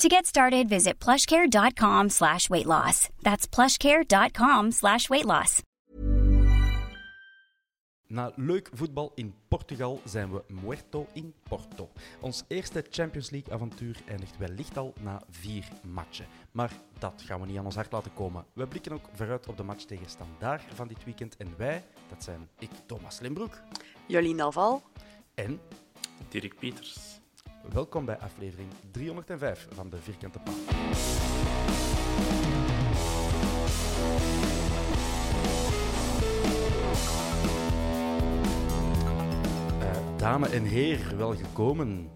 [0.00, 3.10] To get started, visit plushcare.com slash weight loss.
[3.22, 5.62] That's plushcare.com slash weight loss.
[8.06, 11.90] Na leuk voetbal in Portugal zijn we muerto in Porto.
[12.20, 16.26] Ons eerste Champions League-avontuur eindigt wellicht al na vier matchen.
[16.52, 18.44] Maar dat gaan we niet aan ons hart laten komen.
[18.52, 21.36] We blikken ook vooruit op de match tegen Standaard van dit weekend.
[21.36, 23.60] En wij, dat zijn ik, Thomas Limbroek.
[24.06, 24.82] Jolien Naval.
[25.34, 25.60] En
[26.28, 27.19] Dirk Pieters.
[27.68, 30.54] Welkom bij aflevering 305 van de Vierkante Paal.
[39.80, 42.10] Eh, dame en heer, welgekomen.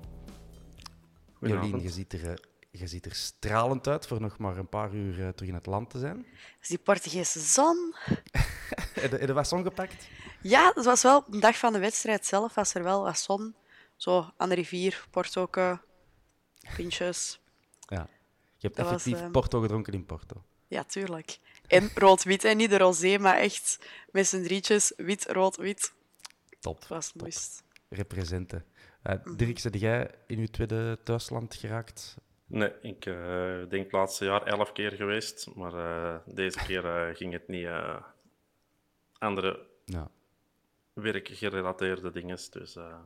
[1.40, 2.34] Jolien, je ziet, er, eh,
[2.70, 5.66] je ziet er stralend uit voor nog maar een paar uur eh, terug in het
[5.66, 6.26] land te zijn.
[6.58, 7.94] Dus die Portugese zon.
[8.94, 10.08] Heb je, heb je wat zon gepakt?
[10.42, 13.54] Ja, het was wel de dag van de wedstrijd zelf, was er wel wat zon.
[13.96, 15.80] Zo aan de rivier, Portoke,
[16.76, 17.40] pintjes.
[17.88, 18.08] Ja.
[18.56, 20.42] Je hebt Dat was, effectief eh, Porto gedronken in Porto.
[20.68, 21.38] Ja, tuurlijk.
[21.66, 25.92] En rood-wit, en niet de rosé, maar echt met z'n drietjes, wit, rood, wit.
[26.60, 26.78] Top.
[26.78, 27.22] Het was top.
[27.22, 27.62] moest.
[27.88, 28.64] Representen.
[29.02, 29.36] Eh Mhm.
[29.36, 32.16] Dirk, zit jij in uw tweede thuisland geraakt?
[32.46, 33.14] Nee, ik eh,
[33.68, 37.64] denk het laatste jaar elf keer geweest, maar eh, deze keer eh, ging het niet.
[37.66, 38.02] eh,
[39.18, 40.10] andere Ja,
[40.92, 42.98] werkgerelateerde dingen, dus eh,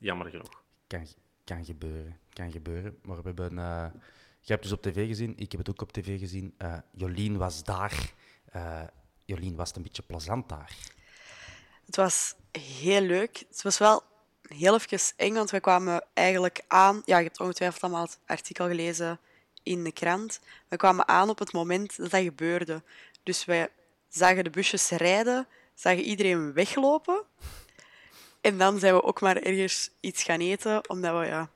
[0.00, 0.62] jammer genoeg.
[0.86, 1.06] kan,
[1.44, 2.18] kan gebeuren.
[2.32, 2.98] Kan gebeuren.
[3.02, 3.58] Maar we hebben...
[3.58, 3.86] eh
[4.42, 6.54] je hebt dus op tv gezien, ik heb het ook op tv gezien.
[6.58, 8.12] eh, Jolien was daar.
[8.44, 8.82] Eh,
[9.24, 10.76] Jolien, was het een beetje plezant daar?
[11.86, 13.44] Het was heel leuk.
[13.48, 14.02] Het was wel
[14.42, 17.02] heel even eng, want we kwamen eigenlijk aan...
[17.04, 19.18] Ja, je hebt ongetwijfeld allemaal het artikel gelezen
[19.62, 20.40] in de krant.
[20.68, 22.82] We kwamen aan op het moment dat dat gebeurde.
[23.22, 23.68] Dus wij
[24.08, 27.22] zagen de busjes rijden, zagen iedereen weglopen.
[28.40, 31.50] En dan zijn we ook maar ergens iets gaan eten, omdat we ja,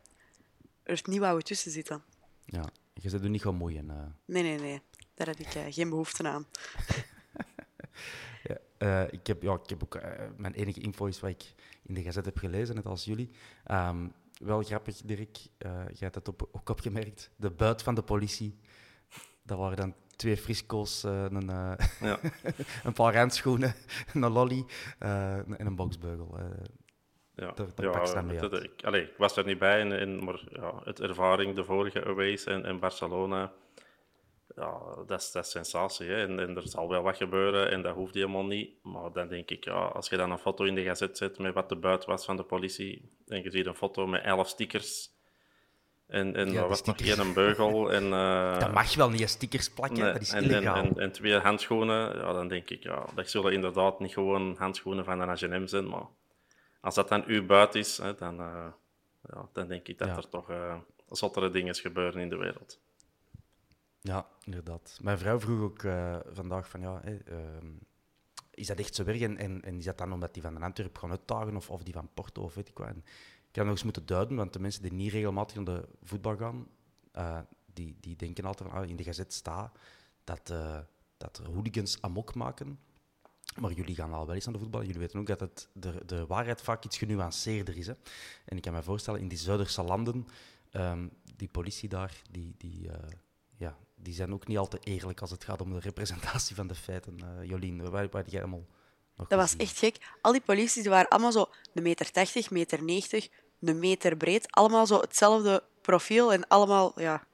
[0.82, 2.02] er niet wouden tussen zitten.
[2.44, 2.64] Ja,
[2.94, 3.90] je zit er niet gaan moeien.
[3.90, 3.96] eh.
[4.24, 4.80] Nee, nee, nee.
[5.14, 6.46] Daar heb ik eh, geen behoefte aan.
[8.42, 10.00] Ja, eh, ik, heb, ja, ik heb ook...
[10.36, 11.52] mijn enige info is wat ik
[11.82, 13.30] in de gazette heb gelezen, net als jullie.
[13.64, 14.08] Ehm,
[14.38, 15.36] wel grappig, Dirk.
[15.58, 17.30] jij hebt het op, ook opgemerkt.
[17.36, 18.58] De buit van de politie.
[19.42, 22.18] Dat waren dan twee frisco's, eh, een, eh, Ja,
[22.84, 23.74] een paar handschoenen,
[24.14, 24.64] een lolly
[24.98, 26.38] eh, en een boksbeugel.
[27.34, 28.62] ja, Daar- mee het- uit.
[28.64, 32.04] ik, allee, ik was er niet bij, en, en, maar ja, het ervaring, de vorige
[32.04, 33.52] aways en, en Barcelona,
[34.56, 36.06] ja, dat is, dat is sensatie.
[36.06, 36.26] Hè?
[36.26, 38.70] En, en er zal wel wat gebeuren en dat hoeft helemaal niet.
[38.82, 41.54] Maar dan denk ik, ja, als je dan een foto in de gazet zet met
[41.54, 45.10] wat de buit was van de politie, en je ziet een foto met elf stickers,
[46.06, 47.18] en, en Ja, was nog stickers.
[47.18, 50.76] één beugel, en, eh, dat mag wel niet, stickers plakken, nee, dat is en, illegaal.
[50.76, 55.04] en, en twee handschoenen, ja, dan denk ik, ja, dat zullen inderdaad niet gewoon handschoenen
[55.04, 56.06] van een H&M zijn, maar
[56.80, 58.66] als dat dan uw buit is, hè, dan, eh,
[59.32, 60.16] ja, dan denk ik dat Ja.
[60.16, 60.76] er toch eh
[61.08, 62.80] zottere dingen gebeuren in de wereld.
[64.00, 64.98] Ja, inderdaad.
[65.02, 65.80] Mijn vrouw vroeg ook
[66.32, 67.66] vandaag van, ja, ehm,
[68.50, 69.20] is dat echt zo werk?
[69.20, 71.82] En, en, en is dat dan omdat die van de Antwerp gaan uitdagen of, of
[71.82, 72.88] die van Porto of weet ik wat?
[73.54, 76.36] Ik had nog eens moeten duiden, want de mensen die niet regelmatig naar de voetbal
[76.36, 76.66] gaan,
[77.12, 77.38] eh,
[77.72, 79.78] die, die denken altijd van, ah, in de gazet staat
[80.24, 80.78] dat, eh,
[81.16, 82.78] dat hooligans amok maken.
[83.60, 84.82] Maar jullie gaan al wel eens aan de voetbal.
[84.82, 87.86] Jullie weten ook dat het, de, de waarheid vaak iets genuanceerder is.
[87.86, 87.92] Hè?
[88.44, 90.26] En ik kan me voorstellen, in die Zuiderse landen,
[90.70, 93.08] ehm, die politie daar, die, die, eh,
[93.56, 96.66] ja, die zijn ook niet al te eerlijk als het gaat om de representatie van
[96.66, 97.18] de feiten.
[97.46, 98.66] Jolien, wat heb jij allemaal
[99.16, 100.16] nog Dat was echt gek.
[100.20, 103.28] Al die polities die waren allemaal zo een meter 80, meter 90,
[103.68, 104.46] een meter breed.
[104.52, 107.26] Allemaal zo hetzelfde profiel en allemaal ja,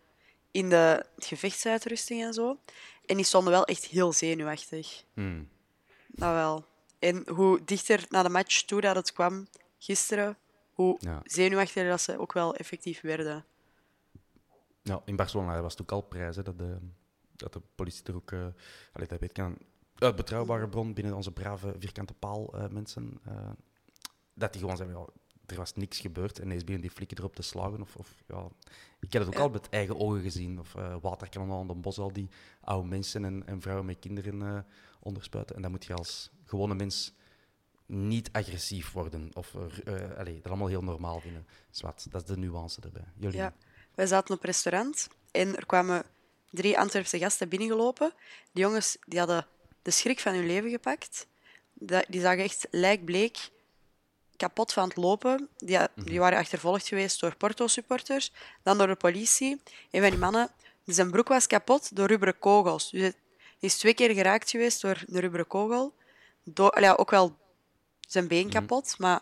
[0.51, 2.59] in de gevechtsuitrusting en zo.
[3.07, 5.05] En die stonden wel echt heel zenuwachtig.
[5.15, 5.49] Hmm.
[6.09, 6.65] dat wel.
[6.99, 9.47] En hoe dichter naar de match toe dat het kwam
[9.79, 10.39] gisteren,
[10.73, 11.21] hoe Ja.
[11.25, 13.45] zenuwachtiger dat ze ook wel effectief werden.
[14.83, 16.79] Ja, in Barcelona was het ook al prijs hè, dat, de,
[17.37, 18.33] dat de politie er ook.
[18.33, 18.39] eh
[18.93, 19.57] allee, dat weet ik aan.
[19.95, 23.21] Uit betrouwbare bron binnen onze brave vierkante paal eh, mensen.
[23.25, 23.51] eh,
[24.35, 25.07] dat die gewoon ja,
[25.51, 26.39] er was niks gebeurd.
[26.39, 27.81] En ineens beginnen die flikken erop te slagen.
[27.81, 28.49] Of, of, ja.
[29.01, 30.59] Ik heb het ook al met eigen ogen gezien.
[30.59, 32.29] Of uh, waterkanonnen aan de bos, al die
[32.61, 34.59] oude mensen en, en vrouwen met kinderen eh,
[35.01, 35.57] onderspuiten.
[35.57, 37.13] En dan moet je als gewone mens
[37.87, 39.31] niet agressief worden.
[39.35, 41.47] Of eh, allee, dat allemaal heel normaal vinden.
[41.71, 43.05] Zwat, dat is de nuance erbij.
[43.17, 43.37] Jullie?
[43.37, 43.55] Ja.
[43.95, 46.05] Wij zaten op restaurant en er kwamen
[46.51, 48.13] drie Antwerpse gasten binnengelopen.
[48.53, 49.47] Die jongens die hadden
[49.83, 51.27] de schrik van hun leven gepakt.
[52.09, 53.51] Die zagen echt lijkbleek
[54.41, 55.49] kapot van het lopen.
[55.57, 58.33] Die, die waren achtervolgd geweest door Porto-supporters,
[58.63, 59.61] dan door de politie.
[59.91, 60.51] Een van die mannen,
[60.85, 62.91] zijn broek was kapot door rubberen kogels.
[62.91, 63.15] Dus hij
[63.59, 65.95] is twee keer geraakt geweest door een rubberen kogel.
[66.45, 67.37] Door, ja, ook wel
[68.09, 69.21] zijn been kapot, maar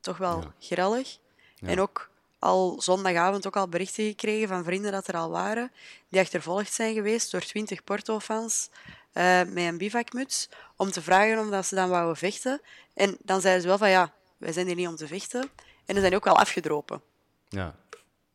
[0.00, 0.52] toch wel Ja.
[0.58, 1.18] grellig.
[1.60, 5.72] En ook al zondagavond ook al berichten gekregen van vrienden dat er al waren,
[6.08, 8.70] die achtervolgd zijn geweest door twintig Porto-fans
[9.18, 12.60] eh, met een bivakmuts, om te vragen of dat ze dan wouden vechten.
[12.94, 15.40] En dan zeiden ze wel van ja, wij zijn hier niet om te vechten.
[15.84, 17.02] En dan zijn ook wel afgedropen.
[17.48, 17.76] ja.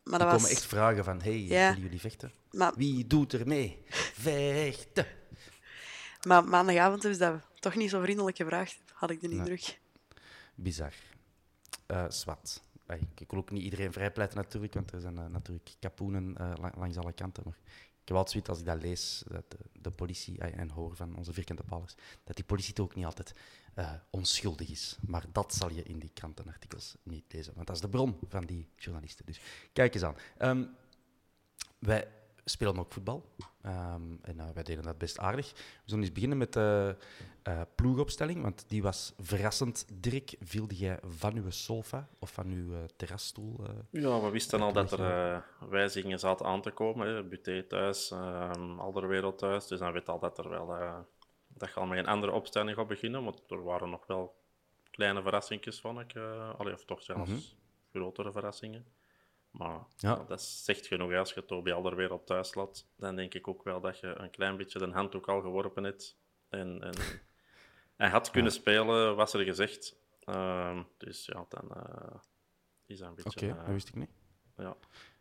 [0.02, 0.50] Maar Er komen was...
[0.50, 1.66] echt vragen van, hey, Ja.
[1.68, 2.32] willen jullie vechten?
[2.50, 3.82] Maar, Wie doet er mee?
[3.88, 5.06] Vechten!
[6.28, 9.78] maar maandagavond hebben ze dat toch niet zo vriendelijk gevraagd, had ik de indruk.
[10.54, 10.92] Bizar.
[12.08, 12.62] Zwart.
[12.86, 16.72] Ey, ik wil ook niet iedereen vrijpleiten natuurlijk, want er zijn eh, natuurlijk kapoenen la-
[16.76, 17.42] langs alle kanten.
[17.46, 17.56] Maar
[18.04, 21.16] ik heb altijd zoiets als ik dat lees, dat de, de politie, en hoor van
[21.16, 23.34] onze vierkante palers, dat die politie toch ook niet altijd
[23.74, 24.96] eh, onschuldig is.
[25.06, 28.44] Maar dat zal je in die krantenartikels niet lezen, want dat is de bron van
[28.44, 29.26] die journalisten.
[29.26, 29.40] Dus
[29.72, 30.16] kijk eens aan.
[30.38, 30.64] Ehm,
[31.78, 32.08] wij
[32.44, 33.24] spelen ook voetbal.
[33.62, 35.52] Ehm, en eh, wij deden dat best aardig.
[35.52, 36.96] We zullen eens beginnen met de
[37.42, 39.86] eh, ploegopstelling, want die was verrassend.
[39.92, 43.64] Dirk, vielde jij van uw sofa of van uw eh, terrasstoel?
[43.66, 44.02] eh?
[44.02, 45.00] Ja, we wisten al dat er
[45.34, 47.06] eh, wijzigingen zaten aan te komen.
[47.08, 47.24] Hè.
[47.24, 49.66] Buté thuis, um, Alderwereld thuis.
[49.66, 50.98] Dus dan weet al dat er wel eh,
[51.48, 53.24] dat je al met een andere opstelling gaat beginnen.
[53.24, 54.34] Want er waren nog wel
[54.90, 56.14] kleine verrassingjes, vond ik.
[56.14, 57.56] eh allee, of toch zelfs
[57.92, 58.84] grotere verrassingen.
[59.54, 60.24] Maar Ja.
[60.28, 61.14] dat zegt genoeg.
[61.14, 64.56] Als je Toby Alderwereld thuis laat, dan denk ik ook wel dat je een klein
[64.56, 66.16] beetje de handdoek al geworpen hebt.
[66.48, 66.94] En, en
[67.96, 69.96] hij had kunnen spelen, was er gezegd.
[70.20, 72.16] Ehm, dus ja, dan eh,
[72.86, 73.46] is dat een beetje...
[73.46, 74.10] Oké, eh, dat wist ik niet.
[74.56, 74.76] ja.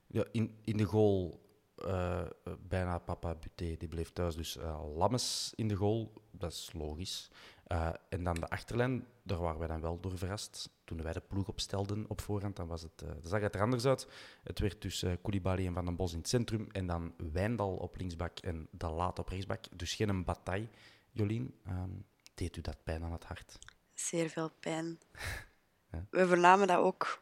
[0.07, 1.41] Ja, in, in de goal
[1.75, 2.25] eh,
[2.59, 4.35] bijna papa Buté, die bleef thuis.
[4.35, 4.57] Dus
[4.95, 7.29] Lammes in de goal, dat is logisch.
[7.73, 10.69] Eh, en dan de achterlijn, daar waren wij dan wel door verrast.
[10.83, 13.85] Toen wij de ploeg opstelden op voorhand, dan was het, eh, zag het er anders
[13.85, 14.07] uit.
[14.43, 16.67] Het werd dus eh Koulibaly en Van den Bos in het centrum.
[16.71, 19.65] En dan Wijndal op linksbak en De Laat op rechtsbak.
[19.71, 20.67] Dus geen een bataille.
[21.11, 21.89] Jolien, ehm,
[22.33, 23.59] deed u dat pijn aan het hart?
[23.93, 24.99] Zeer veel pijn.
[25.91, 26.05] Ja.
[26.09, 27.21] We vernamen dat ook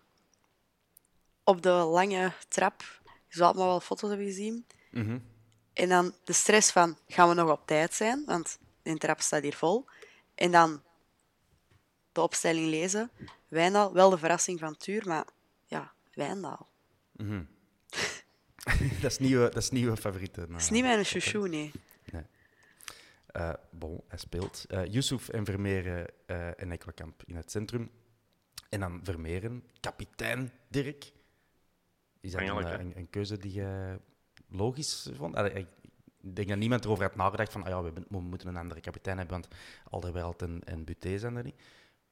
[1.44, 2.84] op de lange trap.
[3.28, 4.66] Je zal allemaal wel foto's hebben gezien.
[5.74, 8.24] En dan de stress van, gaan we nog op tijd zijn?
[8.26, 9.86] Want de trap staat hier vol.
[10.42, 10.84] En dan
[12.12, 13.12] de opstelling lezen.
[13.48, 15.26] Wijndal, wel de verrassing van Tuur, maar
[15.66, 16.68] ja, Wijndal.
[19.02, 20.48] dat, is nieuwe, dat is nieuwe favoriete.
[20.48, 21.72] Dat is niet mijn chouchou, nee.
[23.26, 24.66] Eh bon, hij speelt.
[24.68, 26.78] Eh Yusuf en Vermeeren eh en
[27.26, 27.92] in het centrum.
[28.70, 31.12] En dan Vermeeren, kapitein Dirk.
[32.20, 34.00] Is dat een, een, een keuze die je
[34.48, 35.36] logisch vond?
[35.36, 35.68] Allee, ik
[36.22, 39.36] denk dat niemand erover had nagedacht van ah ja, we, moeten een andere kapitein hebben,
[39.42, 39.56] want
[39.90, 41.62] Alderweireld en, en Buté zijn er niet.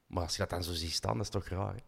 [0.08, 1.74] Maar als je dat dan zo ziet staan, dat is toch raar.
[1.74, 1.80] hè?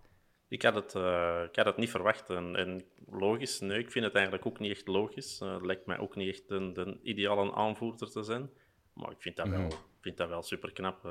[0.47, 2.29] Ik had het, eh, ik had het niet verwacht.
[2.29, 5.39] En, en logisch, nee, ik vind het eigenlijk ook niet echt logisch.
[5.41, 8.49] Eh, het lijkt mij ook niet echt een, de ideale aanvoerder te zijn.
[8.93, 11.05] Maar ik vind dat wel, ik vind dat wel super knap.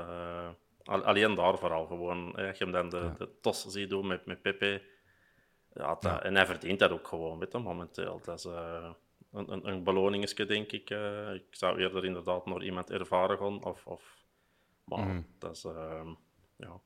[0.85, 2.35] alleen daar vooral gewoon.
[2.35, 4.83] als je hem dan de, de tos ziet doen met, met Pepe.
[5.73, 8.21] Ja, dat- En hij verdient dat ook gewoon, weet je, momenteel.
[8.25, 8.90] Dat is eh,
[9.32, 10.90] een, een, een beloningetje, denk ik.
[10.90, 11.34] eh.
[11.34, 13.64] ik zou eerder inderdaad naar iemand ervaren gaan.
[13.64, 14.25] Of, of,
[14.84, 15.64] maar dat is...
[15.64, 16.10] eh,
[16.56, 16.80] ja,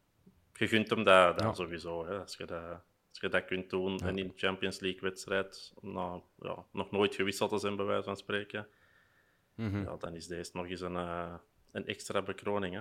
[0.53, 1.53] je gunt hem dat, dat Ja.
[1.55, 2.07] sowieso.
[2.07, 2.21] Hè.
[2.21, 2.63] Als, je dat,
[3.11, 7.51] als je dat kunt doen en in een Champions League-wedstrijd nou, ja, nog nooit gewisseld
[7.51, 8.69] te zijn, bij wijze van spreken,
[9.55, 11.35] ja, dan is deze nog eens een, eh,
[11.73, 12.75] een extra bekroning.
[12.75, 12.81] Hè.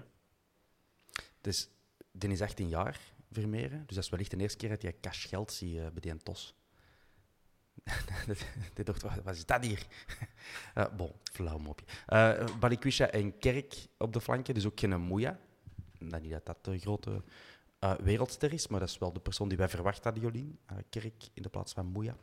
[1.41, 1.69] Dus,
[2.11, 2.99] die is 18 jaar,
[3.31, 3.83] Vermeeren.
[3.85, 6.17] Dus dat is wellicht de eerste keer dat je cash geld ziet eh, bij die
[6.17, 6.55] tos.
[8.73, 9.85] Die dacht, wat, is dat hier?
[10.73, 11.85] Eh bon, flauw mopje.
[12.05, 15.39] Eh Balikwisha en Kerk op de flanken, dus ook geen Moeja.
[15.99, 17.23] Niet dat dat de grote
[17.79, 20.59] eh, wereldster is, maar dat is wel de persoon die wij verwacht hadden, Jolien.
[20.89, 22.15] Kerk in de plaats van Moeja.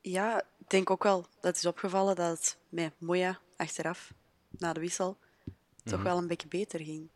[0.00, 4.12] Ja, ik denk ook wel dat is opgevallen dat het met Moya achteraf,
[4.50, 5.18] na de wissel,
[5.84, 6.02] toch Mhm.
[6.02, 7.08] wel een beetje beter ging.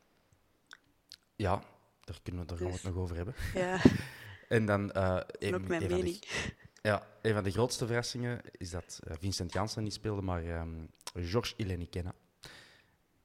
[1.37, 1.63] Ja,
[2.05, 3.35] daar, kunnen we, daar gaan we het Dus- nog over hebben.
[3.55, 3.81] Ja,
[4.49, 6.23] En dan een, ook mijn mening.
[6.83, 10.87] Ja, een van de grootste verrassingen is dat eh, Vincent Janssen niet speelde, maar ehm
[11.15, 12.15] Georges Ilenikena.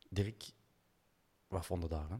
[0.09, 0.43] Dirk,
[1.47, 2.09] wat vond je daar?
[2.09, 2.15] Hè?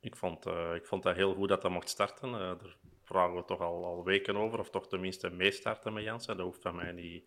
[0.00, 2.28] Ik vond, eh, ik vond dat heel goed dat hij mocht starten.
[2.28, 6.36] Eh, daar vragen we toch al, al weken over, of toch tenminste meestarten met Jansen.
[6.36, 7.24] Dat hoeft van mij niet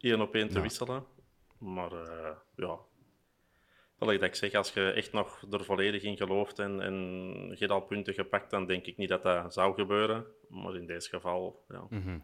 [0.00, 1.06] één op één te wisselen.
[1.58, 2.78] Maar eh, ja,
[3.98, 6.94] dat ik zeg, als je echt nog er volledig in gelooft en, en
[7.48, 10.26] je hebt al punten gepakt, dan denk ik niet dat dat zou gebeuren.
[10.48, 12.18] Maar in deze geval ja, Mhm.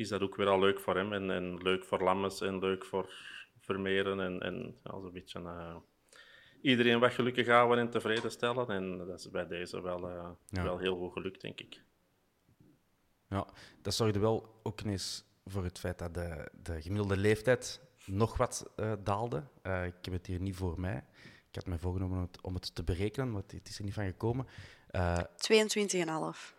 [0.00, 1.12] Is dat ook weer al leuk voor hem.
[1.12, 3.12] En, en leuk voor Lammes en leuk voor
[3.58, 4.20] Vermeeren.
[4.20, 5.76] En, en ja, zo'n beetje eh,
[6.62, 8.68] iedereen wat gelukkig houden en tevreden stellen.
[8.68, 10.62] En dat is bij deze wel, eh, Ja.
[10.62, 11.82] wel heel goed gelukt, denk ik.
[13.28, 13.46] Ja,
[13.82, 18.72] dat zorgde wel ook eens voor het feit dat de, de gemiddelde leeftijd nog wat
[18.76, 19.44] eh, daalde.
[19.62, 21.04] Eh, ik heb het hier niet voor mij.
[21.48, 23.94] Ik had me voorgenomen om het, om het te berekenen, maar het is er niet
[23.94, 24.46] van gekomen.
[24.90, 26.58] Eh 22,5.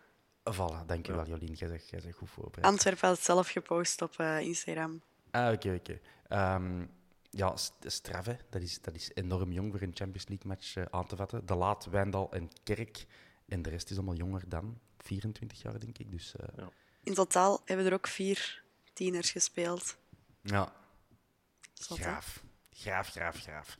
[0.50, 1.52] Voilà, dankjewel Jolien.
[1.52, 2.66] Jij bent, jij bent goed voorbereid.
[2.66, 5.02] Antwerpen had het zelf gepost op eh, Instagram.
[5.30, 6.00] Ah, oké, oké.
[6.28, 6.84] Ehm,
[7.30, 8.36] ja, st- straf, hè.
[8.50, 11.46] Dat, is, dat is enorm jong voor een Champions League match eh, aan te vatten.
[11.46, 13.06] De Laat, Wijndal en Kerk.
[13.48, 14.78] En de rest is allemaal jonger dan.
[14.98, 16.10] 24 jaar, denk ik.
[16.10, 16.64] Dus eh,
[17.02, 19.96] In totaal hebben er ook vier tieners gespeeld.
[20.42, 20.72] ja,
[21.72, 22.04] Zot, hè?
[22.04, 22.42] graaf.
[22.70, 23.76] Graaf, graaf, graaf.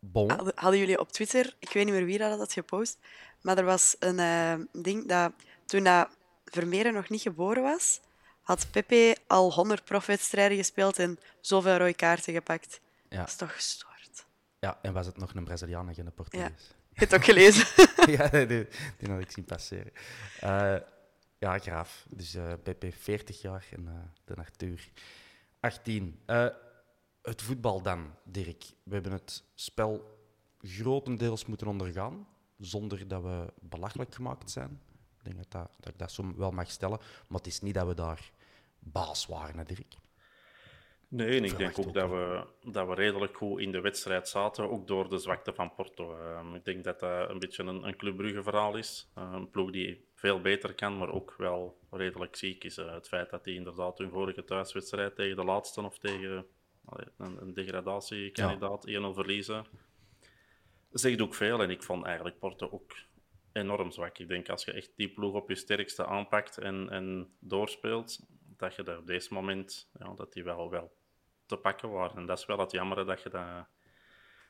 [0.00, 0.30] Bon.
[0.54, 2.98] Hadden, jullie op Twitter, ik weet niet meer wie dat had gepost,
[3.40, 5.32] maar er was een eh, ding dat
[5.66, 6.08] toen dat
[6.44, 8.00] Vermeeren nog niet geboren was,
[8.42, 12.80] had Pepe al 100 profwedstrijden gespeeld en zoveel rode kaarten gepakt.
[13.08, 13.18] Ja.
[13.18, 14.26] Dat is toch gestoord.
[14.58, 16.74] Ja, en was het nog een Braziliaan en geen Portugees?
[16.88, 17.66] Je hebt het ook gelezen.
[18.08, 18.66] Ja, die,
[19.08, 19.92] had ik zien passeren.
[20.40, 20.76] Eh,
[21.38, 22.04] ja, graaf.
[22.08, 24.88] Dus eh BP 40 jaar en de Arthur
[25.60, 26.20] 18.
[27.28, 28.64] Het voetbal dan, Dirk.
[28.82, 30.18] We hebben het spel
[30.60, 34.80] grotendeels moeten ondergaan, zonder dat we belachelijk gemaakt zijn.
[35.18, 36.98] Ik denk dat, dat, dat ik dat zo wel mag stellen.
[36.98, 38.30] Maar het is niet dat we daar
[38.78, 39.94] baas waren, hè, Dirk.
[41.08, 43.80] Nee, en ik Verwacht denk ook ook dat we, dat we redelijk goed in de
[43.80, 46.18] wedstrijd zaten, ook door de zwakte van Porto.
[46.18, 49.10] Ehm, ik denk dat dat een beetje een, een Club Brugge verhaal is.
[49.14, 52.78] Eh, een ploeg die veel beter kan, maar ook wel redelijk ziek is.
[52.78, 56.46] Eh, het feit dat die inderdaad hun vorige thuiswedstrijd tegen de laatste of tegen
[57.16, 59.66] een, een degradatiekandidaat 1-0 verliezen,
[60.90, 61.62] zegt ook veel.
[61.62, 62.96] En ik vond eigenlijk Porto ook
[63.52, 64.18] enorm zwak.
[64.18, 68.26] Ik denk als je echt die ploeg op je sterkste aanpakt en, en doorspeelt,
[68.56, 70.96] dat je daar op deze moment ja, dat die wel, wel
[71.46, 72.16] te pakken waren.
[72.16, 73.66] En dat is wel het jammer dat je dat,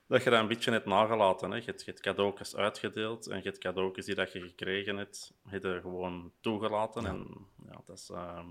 [0.06, 1.50] dat je dat een beetje hebt nagelaten.
[1.50, 1.56] Hè.
[1.56, 5.34] Je, hebt, je hebt cadeautjes uitgedeeld en je hebt cadeautjes die dat je gekregen hebt,
[5.48, 7.06] heb je gewoon toegelaten.
[7.06, 8.48] En ja, dat is, ehm,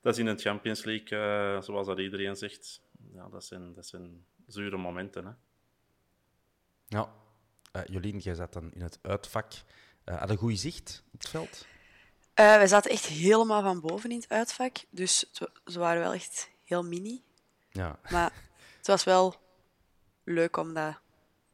[0.00, 2.80] dat is in een Champions League, eh, zoals dat iedereen zegt,
[3.12, 5.24] ja, dat, zijn, dat zijn zure momenten.
[5.26, 5.32] Hè.
[6.86, 7.12] Ja.
[7.72, 9.52] Eh, Jolien, jij zat dan in het uitvak.
[10.04, 11.66] Eh had een goed zicht op het veld?
[12.34, 15.30] Eh, we zaten echt helemaal van boven in het uitvak, dus
[15.64, 17.22] ze waren wel echt heel mini.
[17.70, 17.98] Ja.
[18.10, 18.32] Maar
[18.76, 19.34] het was wel
[20.24, 21.00] leuk om dat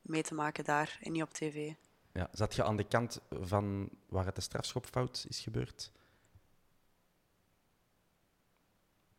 [0.02, 1.72] mee te maken daar en niet op tv.
[2.12, 2.28] ja.
[2.32, 5.92] Zat je aan de kant van waar het de strafschopfout is gebeurd?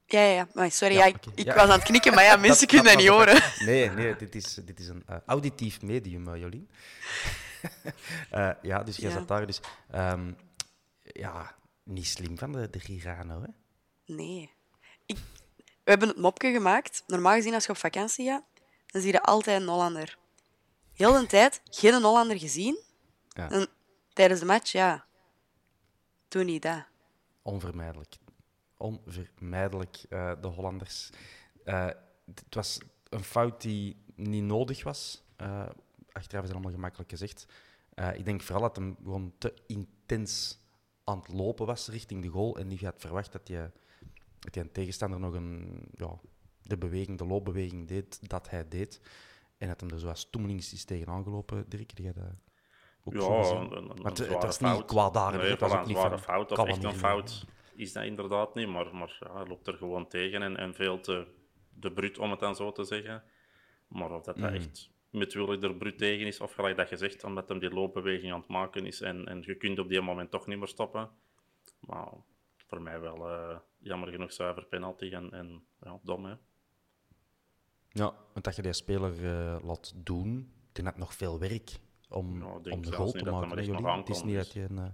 [0.09, 0.47] Ja, ja, ja.
[0.53, 1.53] Maar sorry, Ja, ja, ik, ik Ja.
[1.55, 3.41] was aan het knikken, maar ja, mensen kunnen dat niet horen.
[3.59, 6.69] Nee, nee dit, is, dit is een eh, auditief medium, eh, Jolien.
[8.29, 9.45] Eh, ja, dus jij zat daar.
[9.45, 9.59] Dus,
[9.91, 10.31] ehm,
[11.01, 13.47] ja, niet slim van de, de Girano, hè?
[14.13, 14.51] Nee.
[15.05, 15.17] Ik,
[15.83, 17.03] we hebben het mopje gemaakt.
[17.07, 18.43] Normaal gezien, als je op vakantie gaat,
[18.85, 20.17] dan zie je altijd een Hollander.
[20.93, 22.77] Heel de tijd geen Hollander gezien.
[23.29, 23.49] Ja.
[23.49, 23.67] En
[24.13, 25.05] tijdens de match, ja,
[26.27, 26.83] doe niet dat.
[27.41, 28.15] Onvermijdelijk.
[28.77, 31.09] Onvermijdelijk, eh, de Hollanders.
[31.63, 31.85] Eh,
[32.25, 32.79] het was
[33.09, 35.23] een fout die niet nodig was.
[35.35, 35.69] Eh,
[36.11, 37.47] achteraf is het allemaal gemakkelijk gezegd.
[38.13, 40.59] Ik denk vooral dat hem gewoon te intens
[41.03, 42.57] aan het lopen was richting de goal.
[42.57, 43.71] En niet had verwacht dat je,
[44.39, 46.19] dat je een tegenstander nog een, ja,
[46.61, 49.01] de beweging, de loopbeweging deed dat hij deed.
[49.57, 51.95] En dat hem er zoals toemelings is tegenaan gelopen, Dirk.
[51.95, 52.15] Dat
[53.03, 55.41] ook zo Ja, een, een, Maar het, was niet kwaadaardig.
[55.41, 57.45] Nee, het was ook een niet zware fout of echt een fout
[57.77, 60.99] is dat inderdaad niet, maar, maar ja, hij loopt er gewoon tegen en, en veel
[60.99, 61.27] te
[61.79, 63.23] de bruut, om het dan zo te zeggen.
[63.87, 64.53] Maar of dat, dat Mhm.
[64.53, 67.69] echt met wil er bruut tegen is, of gelijk dat je zegt, omdat hem die
[67.69, 70.67] loopbeweging aan het maken is en, en je kunt op die moment toch niet meer
[70.67, 71.09] stoppen.
[71.79, 72.07] Maar
[72.55, 76.35] voor mij wel eh, jammer genoeg zuiver penalty en, en ja, dom, hè.
[77.89, 81.79] Ja, want dat je die speler eh, laat doen, denk dat nog veel werk
[82.09, 83.57] om, om de goal te maken.
[83.97, 84.43] Het is niet dus.
[84.43, 84.77] dat je een...
[84.77, 84.85] eh,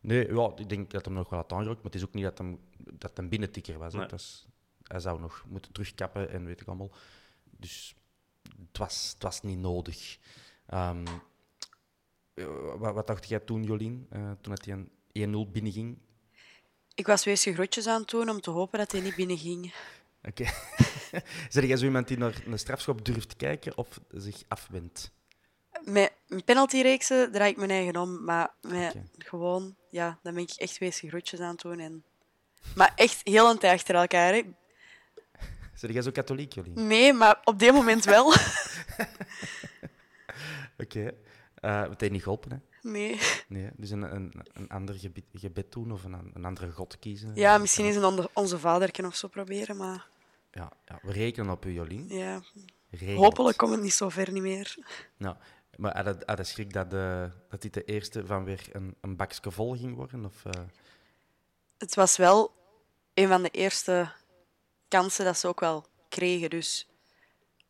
[0.00, 2.24] Nee, ja, ik denk dat hem nog wel had aangerokt, maar het is ook niet
[2.24, 2.60] dat hem,
[2.92, 3.94] dat hem binnentikker was.
[3.94, 4.06] Nee.
[4.06, 4.46] Was.
[4.82, 6.90] Hij zou nog moeten terugkappen en weet ik allemaal.
[7.50, 7.94] Dus
[8.42, 10.18] het, was, het was niet nodig.
[10.66, 11.06] Ehm,
[12.34, 12.46] eh,
[12.78, 14.64] wat, wat dacht jij toen, Jolien, uh, toen het
[15.12, 15.98] die 1-0 binnenging?
[16.94, 19.74] Ik was weesje groetjes aan het doen om te hopen dat hij niet binnenging.
[20.22, 20.42] Oké.
[20.42, 21.22] Okay.
[21.48, 25.12] Zeg jij zo iemand die naar een strafschop durft kijken of zich afwendt?
[25.84, 26.12] Met
[26.44, 31.08] penaltyreeksen draai ik mijn eigen om, maar met gewoon, ja, dan ben ik echt weesje
[31.08, 31.78] groetjes aan het doen.
[31.78, 32.04] En...
[32.74, 34.32] Maar echt heel een tijd achter elkaar.
[34.32, 34.42] Hè.
[35.74, 36.72] Zeg jij zo katholiek, jullie?
[36.72, 38.26] Nee, maar op dit moment wel.
[40.78, 40.98] Oké.
[40.98, 41.14] Okay.
[41.60, 42.88] Uh, het heeft niet geholpen, hè?
[42.90, 43.20] Nee.
[43.48, 47.34] nee dus een, een, een ander gebed, gebed doen of een, een andere god kiezen.
[47.34, 50.06] Ja, misschien eens een onze vader of zo proberen, maar...
[50.52, 52.08] Ja, ja, we rekenen op u, Jolien.
[52.08, 52.42] Ja.
[53.14, 54.76] Hopelijk komt het niet zo ver niet meer.
[55.16, 55.36] Nou,
[55.76, 59.16] maar had je, had schrik dat, de, dat dit de eerste van weer een, een
[59.16, 60.24] bakje vol ging worden?
[60.24, 60.52] Of, uh...
[61.78, 62.52] Het was wel
[63.14, 64.12] een van de eerste
[64.88, 66.50] kansen dat ze ook wel kregen.
[66.50, 66.88] Dus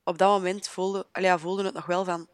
[0.04, 2.28] op dat moment voelde, ja, voelden het nog wel van...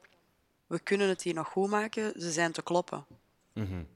[0.67, 3.07] We kunnen het hier nog goed maken, ze zijn te kloppen.
[3.53, 3.89] Mm -hmm.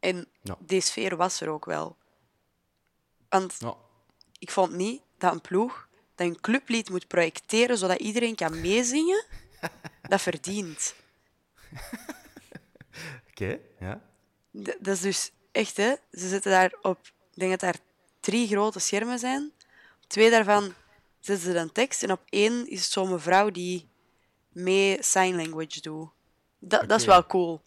[0.00, 0.56] En ja.
[0.58, 1.96] die sfeer was er ook wel.
[3.28, 3.74] Want ja.
[4.38, 9.24] ik vond niet dat een ploeg dat een clublied moet projecteren zodat iedereen kan meezingen,
[10.08, 10.94] dat verdient.
[13.30, 14.02] Oké, okay, ja.
[14.62, 15.94] D dat is dus echt, hè.
[16.12, 16.98] Ze zitten daar op...
[17.06, 17.78] Ik denk dat daar
[18.20, 19.52] drie grote schermen zijn.
[20.02, 20.74] Op twee daarvan
[21.20, 22.02] zetten ze een tekst.
[22.02, 23.88] En op één is zo'n mevrouw die
[24.52, 26.10] mee sign language doet.
[26.58, 26.86] Dat, okay.
[26.88, 27.60] dat is wel cool.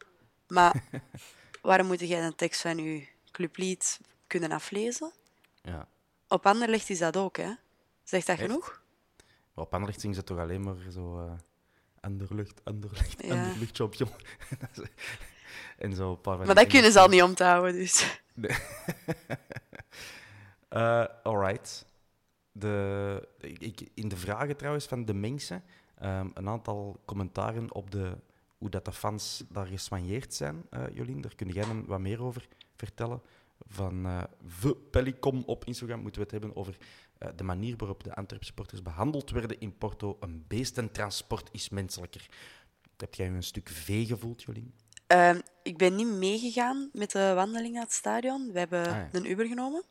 [0.47, 0.83] Maar
[1.61, 5.11] waarom moet jij een tekst van je clublied kunnen aflezen?
[5.61, 5.87] Ja.
[6.27, 7.53] Op Anderlecht is dat ook, hè?
[8.03, 8.47] Zegt dat Echt?
[8.47, 8.81] genoeg?
[9.53, 11.19] Op Anderlecht zingen ze toch alleen maar zo...
[11.19, 11.31] Uh,
[12.07, 13.43] Anderlecht, Anderlecht, Ja.
[13.43, 14.09] Anderlecht, champion.
[15.77, 18.21] en zo een paar van Maar dat kunnen ze al niet om te houden, dus...
[18.33, 18.57] Nee.
[20.67, 21.85] Eh, alright.
[22.51, 25.63] De, ik, in de vragen trouwens van de mensen,
[25.97, 28.17] ehm, een aantal commentaren op de,
[28.57, 31.21] hoe dat de fans daar gesmanjeerd zijn, eh, Jolien.
[31.21, 33.21] Daar kun jij hem wat meer over vertellen.
[33.67, 34.23] Van eh
[34.61, 36.77] The Pellicom op Instagram moeten we het hebben over
[37.19, 40.17] eh, de manier waarop de Antwerp supporters behandeld werden in Porto.
[40.19, 42.25] Een beestentransport is menselijker.
[42.97, 44.73] Heb jij je een stuk vee gevoeld, Jolien?
[45.07, 48.51] Ehm, ik ben niet meegegaan met de wandeling naar het stadion.
[48.51, 49.09] We hebben Ah, ja.
[49.11, 49.83] een Uber genomen.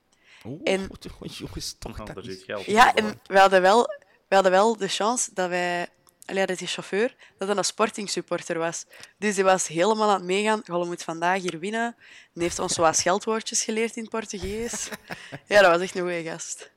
[0.44, 0.88] Oeh, En-
[1.20, 3.82] jongens, toch dat is- geld Ja, en we hadden wel,
[4.28, 5.88] we hadden wel de chance dat wij...
[6.24, 8.86] Allee, dat die chauffeur, dat een sporting supporter was.
[9.18, 10.62] Dus die was helemaal aan het meegaan.
[10.64, 11.96] Golle moet vandaag hier winnen.
[12.34, 14.88] En heeft ons zo wat scheldwoordjes geleerd in het Portugees.
[15.48, 16.70] Ja, dat was echt een goede gast.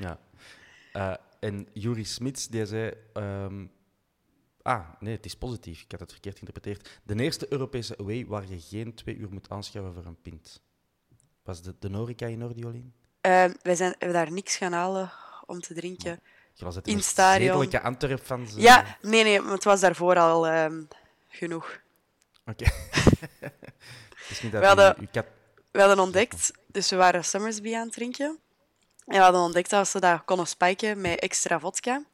[0.00, 0.18] Ja.
[0.92, 2.92] Eh, en Juri Smits, die zei...
[3.12, 3.66] ehm,
[4.62, 5.82] ah, nee, het is positief.
[5.82, 7.00] Ik had het verkeerd geïnterpreteerd.
[7.02, 10.60] De eerste Europese away waar je geen twee uur moet aanschaffen voor een pint.
[11.42, 12.92] Was de, de Norica in orde, Jolien?
[13.20, 15.12] Ehm, wij zijn, hebben daar niks gaan halen
[15.46, 16.20] om te drinken.
[16.54, 17.46] Je was het In stadion.
[17.48, 18.60] zedelijke Antwerp van ze.
[18.60, 20.82] Ja, nee, nee, maar het was daarvoor al ehm,
[21.28, 21.80] genoeg.
[22.46, 22.64] Oké.
[24.50, 25.26] We hadden- u, u kat...
[25.70, 28.38] We hadden ontdekt, dus we waren Summersby aan het drinken.
[29.10, 32.04] En we hadden ontdekt dat ze dat konden spiken met extra vodka.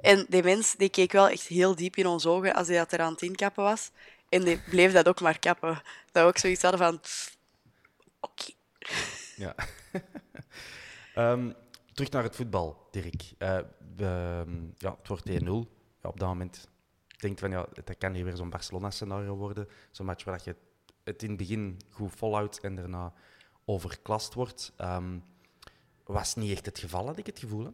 [0.00, 2.92] En die mens die keek wel echt heel diep in ons ogen als hij dat
[2.92, 3.90] er aan het inkappen was.
[4.28, 5.82] En die bleef dat ook maar kappen.
[6.12, 7.00] Dat we ook zoiets hadden van...
[8.20, 8.52] Oké.
[9.36, 9.54] Ja.
[11.14, 11.52] Ehm,
[11.92, 13.22] terug naar het voetbal, Dirk.
[13.38, 13.56] Eh,
[13.96, 15.34] ehm, ja, het wordt 1-0.
[16.02, 16.68] Ja, op dat moment
[17.16, 19.68] denk je van, ja, dat kan hier weer zo'n Barcelona-scenario worden.
[19.90, 20.56] Zo'n match waar je
[21.04, 23.12] het in het begin goed volhoudt en daarna
[23.64, 24.72] overklast wordt.
[24.76, 25.18] Ehm,
[26.12, 27.64] was niet echt het geval, had ik het gevoel.
[27.64, 27.70] Hè?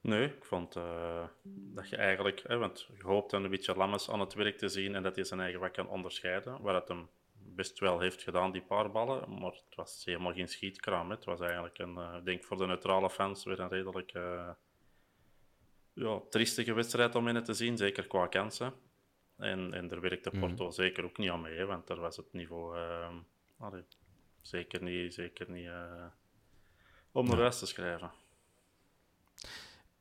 [0.00, 4.10] Nee, ik vond eh, dat je eigenlijk, hè, want je hoopt dan een beetje Lammes
[4.10, 6.62] aan het werk te zien en dat hij zijn eigen wat kan onderscheiden.
[6.62, 9.38] Waar het hem best wel heeft gedaan, die paar ballen.
[9.38, 11.08] Maar het was helemaal geen schietkraam.
[11.08, 11.14] Hè.
[11.14, 14.50] Het was eigenlijk, een, eh, ik denk voor de neutrale fans, weer een redelijk eh,
[15.92, 17.76] ja, triestige wedstrijd om in te zien.
[17.76, 18.72] Zeker qua kansen.
[19.36, 22.32] En, en daar werkte Porto zeker ook niet aan mee, hè, want daar was het
[22.32, 22.78] niveau
[23.58, 23.84] allee,
[24.42, 25.70] zeker niet, zeker niet
[27.12, 28.10] om naar huis te schrijven.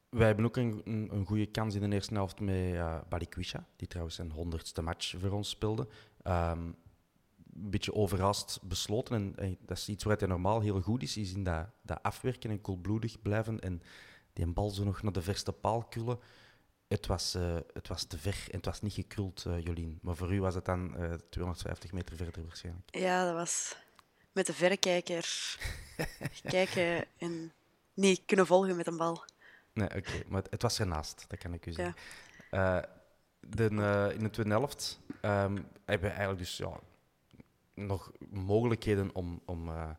[0.09, 3.67] Wij hebben ook een, een, een goede kans in de eerste helft met eh Balikwisha,
[3.75, 5.87] die trouwens zijn honderdste match voor ons speelde.
[6.23, 6.71] Ehm,
[7.53, 9.15] een beetje overhaast besloten.
[9.15, 12.03] En, en dat is iets waar hij normaal heel goed is, is in dat, dat
[12.03, 13.59] afwerken en koelbloedig blijven.
[13.59, 13.81] En
[14.33, 16.19] die bal zo nog naar de verste paal kullen.
[16.87, 19.99] Het was, eh, het was te ver en het was niet gekruld, eh, Jolien.
[20.01, 22.95] Maar voor u was het dan eh 250 meter verder waarschijnlijk.
[22.95, 23.77] Ja, dat was
[24.31, 25.57] met de verrekijker
[26.43, 27.53] kijken en
[27.93, 29.23] niet kunnen volgen met een bal.
[29.73, 30.23] Nee, oké.
[30.27, 31.75] Maar het, het was ernaast, dat kan ik u Ja.
[31.75, 31.95] zeggen.
[32.49, 32.79] Eh,
[33.39, 36.79] de, eh, in de tweede helft ehm, hebben we eigenlijk dus ja,
[37.73, 39.89] nog mogelijkheden om, om, eh,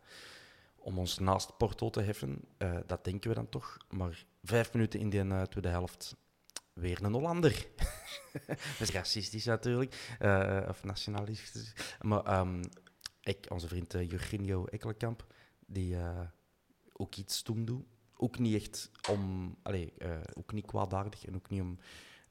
[0.76, 2.44] om ons naast Porto te heffen.
[2.86, 3.76] Dat denken we dan toch.
[3.90, 6.16] Maar vijf minuten in die eh, tweede helft
[6.72, 7.66] weer een Hollander.
[8.46, 11.72] dat is racistisch natuurlijk, uh, of nationalistisch.
[12.00, 12.62] Maar ehm,
[13.20, 15.26] ik, onze vriend uh, Jorginho Ekkelenkamp,
[15.66, 16.20] die uh,
[16.92, 17.84] ook iets toen doet.
[18.16, 19.90] Ook niet echt om, allez,
[20.34, 21.78] ook niet kwaadaardig en ook niet om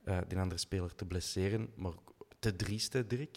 [0.04, 1.94] de andere speler te blesseren, maar
[2.40, 3.34] te drieste, Dirk,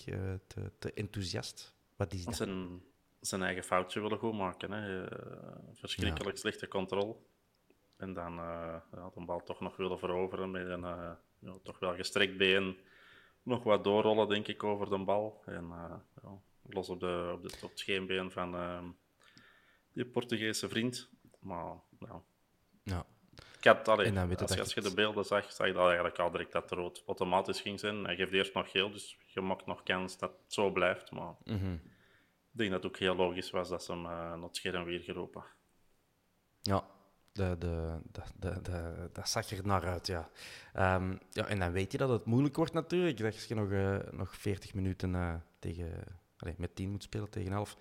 [0.46, 1.74] te, te enthousiast.
[1.96, 2.36] Wat is dat?
[2.36, 2.82] Zijn,
[3.20, 4.70] zijn eigen foutje willen goed maken.
[4.70, 5.06] Hè.
[5.74, 7.16] verschrikkelijk slechte controle.
[8.02, 11.78] En dan uh, ja, de bal toch nog willen veroveren met een uh, ja, toch
[11.78, 12.78] wel gestrekt been.
[13.42, 15.42] Nog wat doorrollen, denk ik, over de bal.
[15.46, 18.84] En uh, ja, los op, de, op, de, op het scheenbeen van ehm,
[19.92, 21.10] die Portugese vriend.
[21.40, 22.22] Maar ja.
[22.82, 23.06] ja.
[23.58, 26.52] Ik had, allee, als, als je de beelden zag, zag je dat eigenlijk al direct
[26.52, 28.04] dat de rood automatisch ging zijn.
[28.04, 31.10] Hij geeft eerst nog geel, dus je maakt nog kans dat het zo blijft.
[31.10, 31.80] Maar mm -hmm.
[32.52, 34.84] ik denk dat het ook heel logisch was dat ze hem uh, naar het scherm
[34.84, 35.44] weer geroepen.
[36.60, 36.84] Ja,
[37.32, 38.00] de, de,
[38.38, 40.30] de, de, dat zag er naar uit, ja.
[40.96, 41.46] Um, ja.
[41.46, 43.18] En dan weet je dat het moeilijk wordt natuurlijk.
[43.18, 47.52] Dat je nog, uh, nog 40 minuten uh, tegen, allez, met 10 moet spelen tegen
[47.52, 47.76] 11.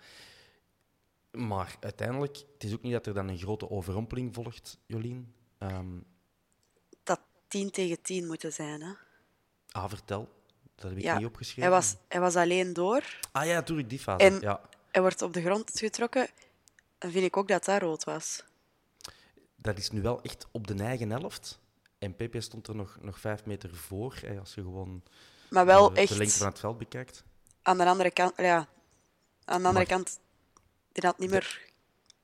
[1.31, 5.33] Maar uiteindelijk, het is ook niet dat er dan een grote overrompeling volgt, Jolien.
[5.59, 6.05] Um,
[7.03, 8.91] dat 10 tegen 10 moeten zijn, hè?
[9.71, 10.29] Ah, vertel.
[10.75, 11.61] Dat heb ik ja, niet opgeschreven.
[11.61, 13.19] Hij was, hij was alleen door.
[13.31, 14.25] Ah ja, natuurlijk, die fase.
[14.25, 14.61] En ja.
[14.91, 16.27] hij wordt op de grond getrokken.
[16.97, 18.43] Dan vind ik ook dat dat rood was
[19.61, 21.59] dat is nu wel echt op de eigen helft.
[21.97, 25.03] En Pepe stond er nog, nog vijf meter voor, als je gewoon
[25.49, 27.23] maar wel de, echt de lengte van het veld bekijkt.
[27.61, 30.19] Aan de andere kant, ja, aan de andere Maar- kant,
[30.91, 31.69] die had niet meer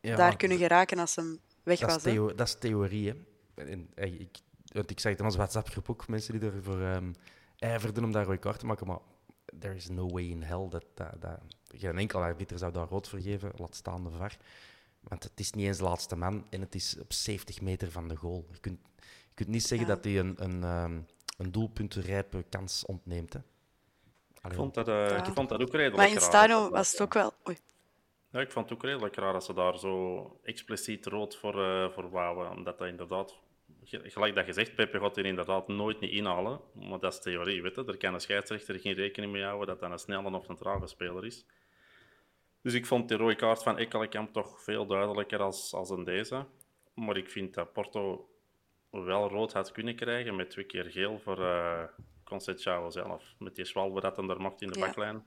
[0.02, 2.04] Ja, daar kunnen geraken als hem weg dat, is was.
[2.04, 3.16] theo- dat is theorie, hè.
[3.64, 4.38] En, eh, ik,
[4.74, 7.12] want ik zag het in onze WhatsApp-groep ook, mensen die ervoor ehm
[7.58, 9.00] ijverden om daar rode kaart te maken, maar
[9.60, 13.08] there is no way in hell dat, dat, dat geen enkel arbiter zou daar rood
[13.10, 14.38] vergeven, laat staan de VAR.
[15.00, 18.08] Want het is niet eens de laatste man en het is op 70 meter van
[18.08, 18.48] de goal.
[18.52, 18.80] Je kunt,
[19.28, 19.96] je kunt niet zeggen Ja.
[19.96, 21.00] dat hij een, een, ehm,
[21.38, 23.34] een doelpuntenrijpe kans ontneemt.
[23.34, 23.40] Hè.
[24.50, 25.18] Ik vond dat, eh, Ja.
[25.26, 26.22] ik vond dat ook redelijk Maar in raar.
[26.24, 27.34] Stano was het ook wel...
[27.48, 27.58] Oei.
[28.32, 31.90] Ja, ik vond het ook redelijk raar dat ze daar zo expliciet rood voor, eh
[31.92, 32.52] voor wouden.
[32.52, 33.36] Omdat dat inderdaad,
[33.84, 36.60] ge- gelijk dat je zegt, Pepe gaat hier inderdaad nooit niet inhalen.
[36.74, 37.84] Maar dat is theorie, weet je.
[37.86, 40.88] Er kan een scheidsrechter geen rekening mee houden dat dat een snelle of een trage
[40.88, 41.46] speler is.
[42.62, 46.46] Dus ik vond die rode kaart van Ekkelenkamp toch veel duidelijker als, als in deze.
[46.94, 48.30] Maar ik vind dat Porto
[48.90, 51.84] wel rood had kunnen krijgen met twee keer geel voor eh
[52.30, 53.36] Conceição zelf.
[53.40, 54.86] Met die zwalbe dat hem er mocht in de Ja.
[54.86, 55.26] baklijn.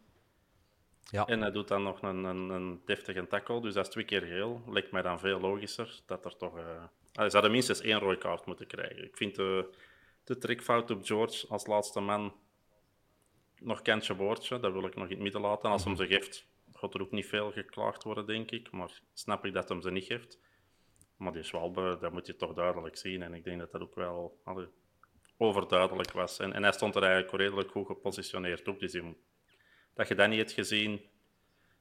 [1.10, 1.26] ja.
[1.26, 4.22] En hij doet dan nog een, een, een deftige tackle, dus dat is twee keer
[4.22, 4.62] geel.
[4.66, 6.58] Lijkt mij dan veel logischer dat er toch...
[6.58, 9.04] eh ah, ze hadden minstens één rode kaart moeten krijgen.
[9.04, 9.74] Ik vind de,
[10.24, 12.32] de trekfout op George als laatste man
[13.58, 14.60] nog kantje boordje.
[14.60, 15.70] Dat wil ik nog in het midden laten.
[15.70, 18.70] Als hem ze geeft, gaat er ook niet veel geklaagd worden, denk ik.
[18.70, 20.38] Maar snap ik dat hem ze niet geeft.
[21.16, 23.22] Maar die Schwalbe, dat moet je toch duidelijk zien.
[23.22, 24.66] En ik denk dat dat ook wel allee,
[25.40, 26.38] overduidelijk was.
[26.38, 28.80] En, en hij stond er eigenlijk redelijk goed gepositioneerd op.
[28.80, 29.16] Dus die-
[29.94, 31.00] dat je dat niet hebt gezien,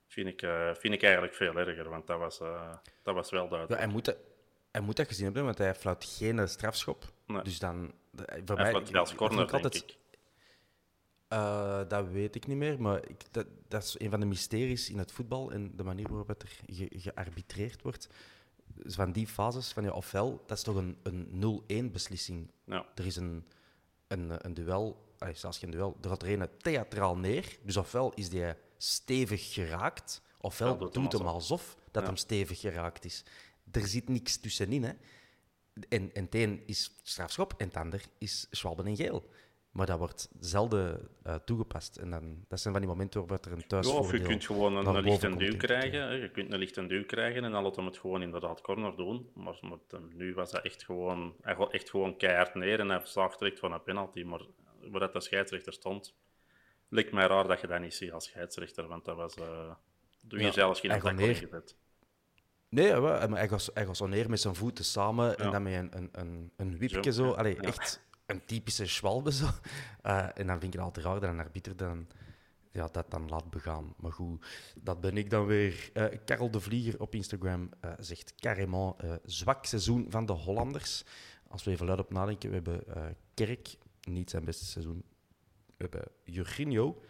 [0.08, 1.90] vind ik, eh, vind ik eigenlijk veel erger.
[1.90, 3.82] Want dat was, eh, dat was wel Ja, duidelijk.
[3.82, 4.18] hij, moet dat,
[4.72, 7.06] hij moet dat gezien hebben, want hij fluit geen strafschop.
[7.28, 7.42] Nee.
[7.42, 7.92] Dus dan...
[8.46, 9.98] Voor Hij mij, als dat corner, denk altijd- ik.
[11.28, 14.90] Eh, dat weet ik niet meer, maar ik, dat, dat is een van de mysteries
[14.90, 18.10] in het voetbal en de manier waarop het er ge- gearbitreerd wordt.
[18.84, 22.52] Dus van die fases, van ja, ofwel, dat is toch een, een 0-1 beslissing.
[22.64, 22.86] Ja.
[22.96, 23.46] Er is een,
[24.08, 27.58] een, een duel, allee, zelfs geen duel, er gaat er een theatraal neer.
[27.64, 31.34] Dus ofwel is die stevig geraakt, ofwel doet hem alsof.
[31.34, 33.24] alsof dat hem stevig geraakt is.
[33.72, 34.94] Er zit niks tussenin, hè.
[35.90, 39.30] En, en het een is strafschop en het ander is Schwalben en geel.
[39.80, 41.98] Maar dat wordt zelden eh, toegepast.
[41.98, 44.04] En dan, dat zijn van die momenten waarop er een Ja, thuisvoordeel...
[44.06, 46.02] of je kunt gewoon een, lichte komt, duw krijgen.
[46.02, 46.10] hè.
[46.10, 49.30] Je kunt een lichte duw krijgen en dan laat hem het gewoon inderdaad corner doen.
[49.34, 49.56] Maar,
[50.14, 51.36] nu was dat echt gewoon...
[51.42, 54.24] Hij gaat echt gewoon keihard neer en hij zaagt direct van een penalty.
[54.24, 54.42] Maar
[54.82, 56.16] waar dat de scheidsrechter stond,
[56.90, 58.88] lijkt mij raar dat je dat niet ziet als scheidsrechter.
[58.88, 59.36] Want dat was...
[59.36, 59.72] eh
[60.22, 61.28] doe je Ja, zelfs geen neer.
[61.30, 61.76] ingezet.
[62.70, 63.40] Nee, ja, wel, maar
[63.74, 65.52] hij gaat zo neer met zijn voeten samen en Ja.
[65.52, 66.10] dan met een, een,
[66.58, 67.26] een, een zo.
[67.26, 67.32] ja.
[67.32, 67.62] Allee, Ja.
[67.62, 69.48] echt een typische schwalbe zo.
[70.02, 72.08] Eh, en dan vind ik het altijd raar dat een arbiter dan,
[72.72, 73.94] ja, dat dan laat begaan.
[73.98, 75.90] Maar goed, dat ben ik dan weer.
[75.94, 81.04] Eh Karel de Vlieger op Instagram eh, zegt carrément zwak seizoen van de Hollanders.
[81.48, 82.84] Als we even luid op nadenken, we hebben
[83.34, 85.04] Kerk, niet zijn beste seizoen.
[85.66, 87.02] We hebben Jorginho,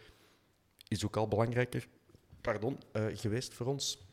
[0.88, 1.88] is ook al belangrijker
[2.42, 2.80] pardon,
[3.14, 4.10] geweest voor ons.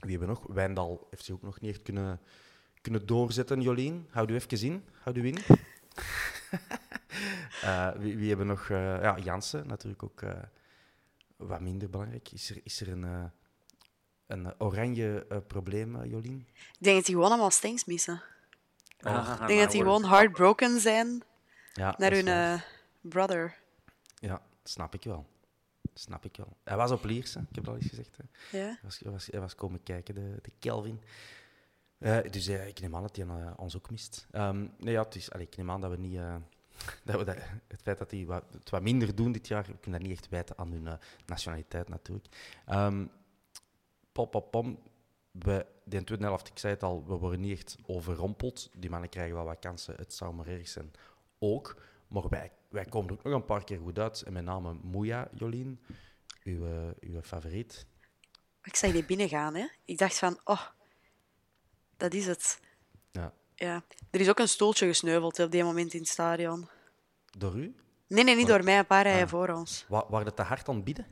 [0.00, 0.54] Wie hebben we nog?
[0.54, 2.20] Wijndal heeft zich ook nog niet echt kunnen,
[2.80, 3.60] kunnen doorzetten.
[3.60, 4.84] Jolien, houd u even in.
[4.92, 5.38] Houd u in.
[7.62, 8.68] Eh, wie, wie hebben nog?
[8.70, 10.32] eh, ja, Jansen, natuurlijk ook eh,
[11.36, 12.32] wat minder belangrijk.
[12.32, 13.24] Is er, is er een, eh,
[14.26, 16.46] een oranje eh, probleem, Jolien?
[16.54, 18.22] Ik denk dat die gewoon allemaal stanks missen.
[19.00, 21.22] Ah, Ik denk dat die nou, gewoon heartbroken zijn
[21.72, 22.60] Ja, naar hun eh,
[23.00, 23.58] brother.
[24.14, 25.26] Ja, snap ik wel.
[25.94, 26.56] Snap ik wel.
[26.64, 28.16] Hij was op Lierse, ik heb dat al eens gezegd.
[28.16, 28.58] Hè.
[28.58, 28.64] Ja.
[28.64, 31.00] Hij, was, hij, was, hij was komen kijken, de, de Kelvin.
[32.00, 34.26] Eh, dus eh, ik neem aan dat hij eh, ons ook mist.
[34.30, 36.18] Ehm, nee, ja, het ik neem aan dat we niet...
[37.04, 37.36] dat we dat,
[37.68, 40.18] het feit dat die wat, het wat minder doen dit jaar, we kunnen dat niet
[40.18, 42.28] echt wijten aan hun nationaliteit natuurlijk.
[42.66, 43.04] Ehm
[44.12, 44.78] pop, pop, pom.
[45.30, 48.70] We, de tweede helft, ik zei het al, we worden niet echt overrompeld.
[48.74, 50.90] Die mannen krijgen wel wat kansen, het zou maar erg zijn
[51.38, 51.82] ook.
[52.08, 54.22] Maar wij, wij komen er ook nog een paar keer goed uit.
[54.22, 55.80] En met name Moeja, Jolien,
[56.44, 56.66] uw,
[57.00, 57.86] uw favoriet.
[58.62, 59.66] Ik zag die binnengaan, hè.
[59.84, 60.66] Ik dacht van, oh,
[62.00, 62.60] dat is het.
[63.12, 63.32] Ja.
[63.54, 63.82] Ja.
[64.10, 66.68] Er is ook een stoeltje gesneuveld hè, op die moment in het stadion.
[67.38, 67.74] Door u?
[68.06, 69.28] Nee, nee, niet Waar- door mij, een paar rijen Ah.
[69.28, 69.84] voor ons.
[69.88, 71.06] Wa waren het te hard aan het bieden?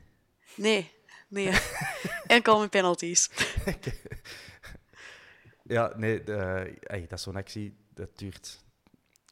[0.55, 0.91] Nee,
[1.27, 1.59] nee.
[2.27, 3.29] Enkel met penalties.
[5.63, 6.33] Ja, nee, de,
[6.81, 8.63] ey, dat is zo'n actie, dat duurt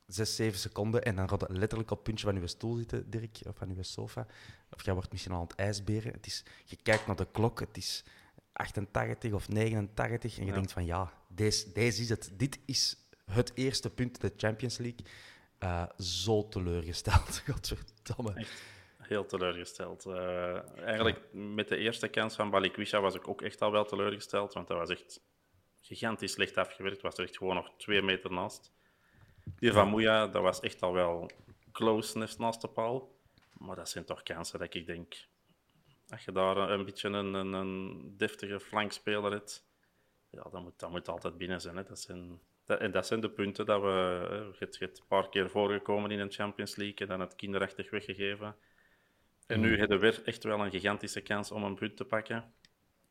[0.07, 3.09] zes, zeven seconden en dan gaat het letterlijk op het puntje van uw stoel zitten,
[3.09, 4.25] Dirk, of van uw sofa.
[4.71, 6.11] Of jij wordt misschien al aan het ijsberen.
[6.13, 8.03] Het is, je kijkt naar de klok, het is
[8.57, 10.53] 88 of 89 en je Ja.
[10.55, 12.31] denkt van ja, deze, deze is het.
[12.33, 12.97] Dit is
[13.31, 15.05] het eerste punt in de Champions League.
[15.57, 18.45] Eh, zo teleurgesteld, godverdomme.
[18.97, 20.05] Heel teleurgesteld.
[20.05, 24.53] Eh, eigenlijk met de eerste kans van Balikwisha was ik ook echt al wel teleurgesteld,
[24.53, 25.21] want dat was echt
[25.81, 27.01] gigantisch slecht afgewerkt.
[27.01, 28.71] Was er echt gewoon nog twee meter naast.
[29.59, 31.31] Die van Moeja, dat was echt al wel
[31.71, 33.15] closeness naast de paal.
[33.57, 35.15] Maar dat zijn toch kansen dat ik denk,
[36.09, 39.65] als je daar een beetje een, een, een deftige flankspeler hebt,
[40.29, 41.75] ja, dan moet dat moet altijd binnen zijn.
[41.75, 41.83] Hè.
[41.83, 43.87] Dat zijn, dat, en dat zijn de punten dat we...
[44.51, 47.35] Je hebt, je hebt een paar keer voorgekomen in een Champions League en dan het
[47.35, 48.55] kinderachtig weggegeven.
[49.47, 52.53] En nu hebben we echt wel een gigantische kans om een punt te pakken.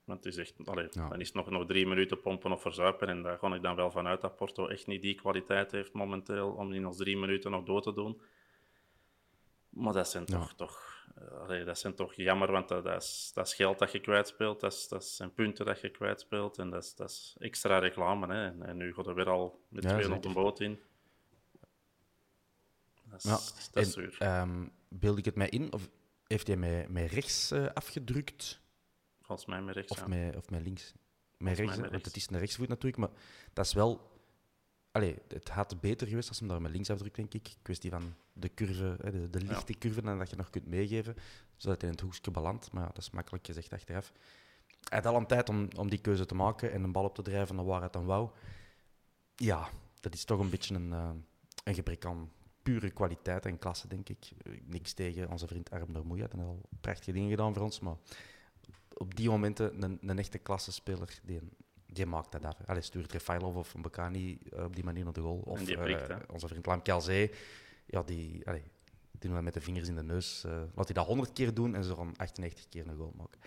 [0.04, 1.08] Want het is echt, allee, Ja.
[1.08, 3.08] dan is het nog, nog drie minuten pompen of verzuipen.
[3.08, 6.50] En daar ga ik dan wel vanuit dat Porto echt niet die kwaliteit heeft momenteel
[6.50, 8.20] om in ons drie minuten nog door te doen.
[9.76, 13.30] Maar dat zijn toch, toch, eh, allee, dat zijn toch jammer, want dat, dat, is,
[13.34, 14.60] dat is geld dat je kwijtspeelt.
[14.60, 16.58] Dat, is, dat zijn punten dat je kwijtspeelt.
[16.58, 18.34] En dat is, dat is extra reclame.
[18.34, 18.46] Hè.
[18.46, 20.80] En, en nu gaat er weer al met Ja, twee op de boot in.
[23.04, 23.30] Dat is, Ja,
[23.72, 24.16] dat is en, zuur.
[24.18, 25.72] ehm, beeld ik het mij in?
[25.72, 25.88] Of
[26.26, 28.60] heeft hij mij, mij rechts eh, afgedrukt?
[29.22, 29.92] Volgens mij met rechts.
[29.92, 30.06] Of, ja.
[30.06, 30.92] met, of met links?
[30.92, 31.02] Met
[31.38, 32.08] mij rechts, met hè, want rechts.
[32.08, 33.10] het is een rechtsvoet natuurlijk, maar
[33.52, 34.14] dat is wel...
[34.96, 37.54] Allee, het had beter geweest als hem daar met links afdrukt, denk ik.
[37.62, 41.16] Kwestie van de curve, de, de lichte curve, en dat je nog kunt meegeven,
[41.56, 42.72] zodat hij in het hoekje belandt.
[42.72, 44.12] Maar ja, dat is makkelijk gezegd achteraf.
[44.88, 47.14] Hij had al een tijd om, om die keuze te maken en een bal op
[47.14, 48.30] te drijven naar waar het dan wou.
[49.34, 49.68] Ja,
[50.00, 51.10] dat is toch een beetje een, eh,
[51.64, 52.30] een gebrek aan
[52.62, 54.30] pure kwaliteit en klasse, denk ik.
[54.64, 57.96] Niks tegen onze vriend Arm Moeja, hij heeft al prachtige dingen gedaan voor ons, maar
[58.94, 61.40] op die momenten een, een echte klassespeler, die,
[61.96, 62.56] die maakt dat af.
[62.66, 65.42] Allee, stuurt Refailov of Mbakani eh, op die manier naar de goal.
[65.44, 67.30] Of eh, prikt, onze vriend Lam Kelzee,
[67.86, 68.62] ja, die, allee,
[69.10, 70.44] die doen dat met de vingers in de neus.
[70.44, 73.40] eh, laat hij dat 100 keer doen en ze dan 98 keer een goal maken.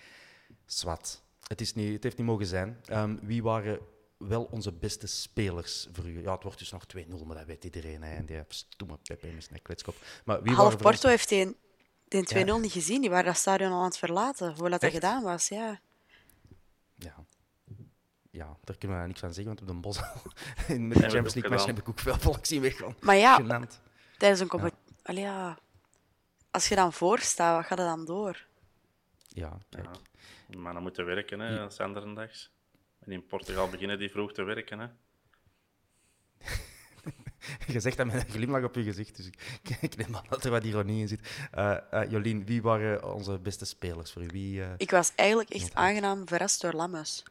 [0.66, 1.22] Zwat.
[1.48, 2.78] Het, is niet, het heeft niet mogen zijn.
[2.86, 3.80] Ehm, wie waren
[4.18, 6.22] wel onze beste spelers voor u?
[6.22, 8.04] Ja, het wordt dus nog 2-0, maar dat weet iedereen.
[8.04, 8.16] Hè.
[8.16, 9.96] En die stomme Pepe met zijn kletskop.
[10.26, 11.56] Maar wie Half Porto heeft die,
[12.08, 12.58] die 2-0 Ja.
[12.58, 13.02] niet gezien.
[13.02, 14.94] Die waren dat stadion al aan het verlaten, voordat dat Echt?
[14.94, 15.48] gedaan was.
[15.48, 15.80] Ja.
[16.96, 17.26] Ja.
[18.40, 20.00] Ja, daar kunnen we niks van zeggen, want op de Bos
[20.68, 22.96] in met de Champions League match heb ik ook veel volk zien weggaan.
[23.02, 23.62] Maar ja,
[24.18, 24.88] tijdens een competitie...
[25.04, 25.58] Ja.
[26.52, 28.46] Als je dan voor staat, wat gaat er dan door?
[29.28, 29.86] Ja, kijk.
[30.48, 30.58] Ja.
[30.58, 32.52] Maar dan moeten werken, hè, zanderendags.
[33.00, 34.88] En in Portugal beginnen die vroeg te werken, hè.
[37.74, 39.38] Je zegt dat met een glimlach op je gezicht, dus ik,
[39.82, 41.48] ik neem aan dat er wat ironie in zit.
[41.52, 44.28] Eh, eh, Jolien, wie waren onze beste spelers voor u?
[44.28, 47.24] Wie, eh, Ik was eigenlijk echt aangenaam verrast door Lammes.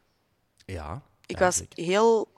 [0.71, 1.01] Ja.
[1.25, 2.31] Ik was heel...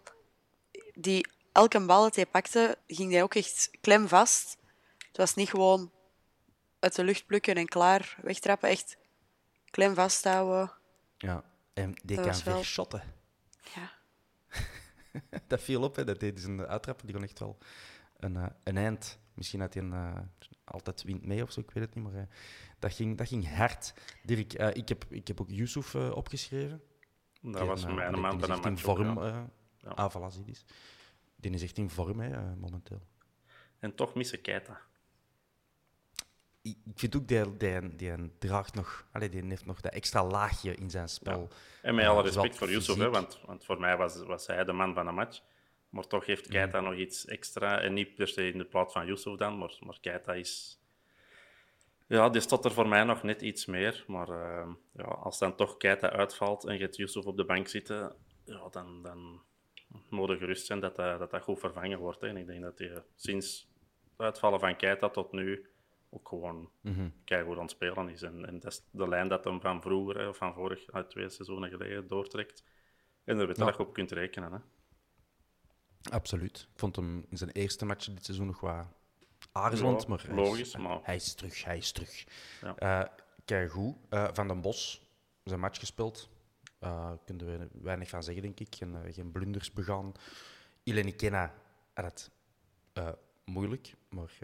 [0.93, 4.57] Die, elke bal dat hij pakte, ging hij ook echt klem vast.
[5.07, 5.91] Het was niet gewoon
[6.79, 8.69] uit de lucht plukken en klaar wegtrappen.
[8.69, 8.97] Echt
[9.69, 10.71] klem vasthouden.
[11.17, 11.43] Ja.
[11.73, 13.03] En die Dat kan wel- verschotten.
[13.75, 13.91] Ja.
[15.47, 16.03] Dat viel op, hè.
[16.03, 17.57] dat deed dus een uittrapper, die kon echt wel
[18.17, 19.19] een, eh, een eind.
[19.33, 20.19] Misschien had hij een, eh,
[20.63, 22.27] altijd wind mee of zo, ik weet het niet, maar eh,
[22.79, 23.93] dat, ging, dat ging hard.
[24.23, 26.81] Dirk, ik, heb, ik heb ook Yusuf opgeschreven.
[27.41, 28.97] Dat was eh, voor mij een allee, maand die en is een echt in ook,
[28.97, 29.23] vorm.
[29.23, 29.49] ja.
[29.97, 30.29] eh Ja.
[30.29, 30.65] Zie eens.
[31.35, 33.01] Die is echt in vorm, hè, eh, momenteel.
[33.79, 34.81] En toch missen Keita.
[36.61, 39.07] Ik vind ook, die, die, die draagt nog...
[39.11, 41.49] Allee, die heeft nog dat extra laagje in zijn spel.
[41.81, 44.63] En met alle zowel respect voor Yusuf, hè, want, want voor mij was, was hij
[44.63, 45.41] de man van de match.
[45.89, 47.79] Maar toch heeft Keita nog iets extra.
[47.79, 50.80] En niet per se in de plaats van Yusuf dan, maar, maar Keita is...
[52.11, 54.03] Ja, die staat er voor mij nog net iets meer.
[54.07, 57.67] Maar eh, ja, als dan toch Keita uitvalt en je hebt Yusuf op de bank
[57.67, 59.41] zitten, ja, dan, dan
[60.09, 62.21] moet je gerust zijn dat dat, dat, dat goed vervangen wordt.
[62.21, 62.27] Hè.
[62.27, 63.69] En ik denk dat hij sinds
[64.17, 65.69] uitvallen van Keita tot nu
[66.09, 68.21] ook gewoon mm goed aan het spelen is.
[68.21, 71.29] En, en dat is de lijn dat hem van vroeger, of van vorig, uit twee
[71.29, 72.63] seizoenen geleden, doortrekt.
[73.23, 73.75] En daar weet je ja.
[73.77, 74.51] op kunt rekenen.
[74.51, 74.59] Hè.
[76.11, 76.67] Absoluut.
[76.73, 78.85] Ik vond hem in zijn eerste match dit seizoen nog wat
[79.51, 81.63] aarzelend, maar, logisch, hij, maar hij is terug.
[81.63, 82.25] Hij is terug.
[82.61, 83.01] Ja.
[83.01, 83.09] Uh,
[83.45, 83.95] kijk goed.
[84.09, 85.07] Uh, van den Bos,
[85.43, 86.29] zijn match gespeeld.
[86.83, 88.75] Uh, kunnen we weinig van zeggen, denk ik.
[88.75, 90.11] Geen, geen blunders begaan.
[90.83, 91.53] Ileni Kenna
[91.93, 92.31] had
[92.93, 94.37] het moeilijk, maar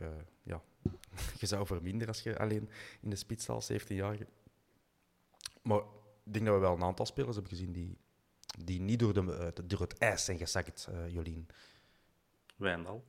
[0.43, 0.61] ja,
[1.39, 2.69] je zou verminderen als je alleen
[3.01, 4.17] in de spits staat, 17 jaar.
[5.61, 5.81] Maar
[6.23, 7.97] ik denk dat we wel een aantal spelers hebben gezien die,
[8.63, 11.47] die niet door, de, door het ijs zijn gezakt, Jolien.
[12.55, 13.03] Wijndal.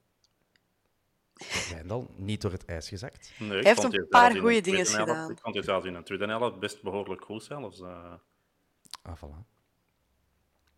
[1.71, 3.33] Wijndal, niet door het ijs gezakt.
[3.39, 5.31] Nee, Hij heeft een paar goede dingen gedaan.
[5.31, 7.81] Ik vond het zelfs in een tweede helft best behoorlijk goed zelfs.
[7.81, 8.13] Uh...
[9.03, 9.47] Ah, voilà.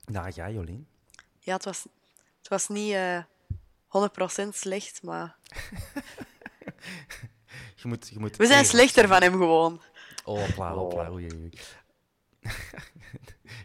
[0.05, 0.89] Nou, ja, Jolien?
[1.39, 1.87] Ja, het was,
[2.39, 3.25] het was niet uh, eh,
[4.45, 5.37] 100% slecht, maar...
[7.81, 9.81] je moet, je moet We zijn slechter van hem gewoon.
[10.25, 11.09] Oh, hopla, hopla.
[11.09, 11.13] Oh.
[11.13, 11.51] Oei, oei.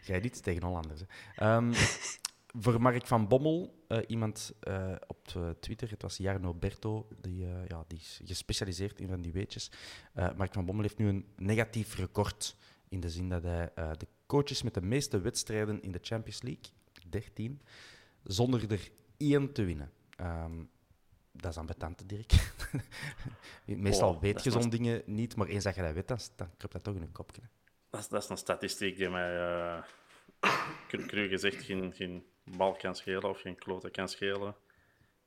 [0.07, 1.01] Jij niet tegen Hollanders.
[1.41, 1.73] Um,
[2.59, 7.67] voor Mark van Bommel, uh, iemand uh, op Twitter, het was Jarno Berto, die, uh,
[7.67, 9.71] ja, die is gespecialiseerd in van die weetjes.
[10.13, 12.55] Mark van Bommel heeft nu een negatief record
[12.89, 16.71] in de zin dat hij de coaches met de meeste wedstrijden in de Champions League,
[17.09, 17.61] 13,
[18.23, 19.91] zonder er één te winnen.
[20.21, 20.69] Um,
[21.31, 22.31] dat is ambetant, Dirk.
[23.65, 26.47] Meestal oh, weet je zo'n dingen niet, maar eens dat je dat weet, dan, dan
[26.57, 27.41] kruipt dat toch in je kopje.
[27.89, 29.35] Dat is, dat is een statistiek die mij,
[30.45, 32.25] uh, cru gezegd, geen, geen
[32.57, 34.55] bal kan schelen of geen klote kan schelen.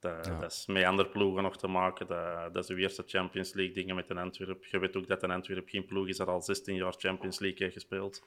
[0.00, 2.06] Dat, dat, is met andere ploegen nog te maken.
[2.06, 4.64] Dat, dat is de eerste Champions League dingen met een Antwerp.
[4.64, 7.58] Je weet ook dat een Antwerp geen ploeg is dat al 16 jaar Champions League
[7.62, 8.22] heeft gespeeld.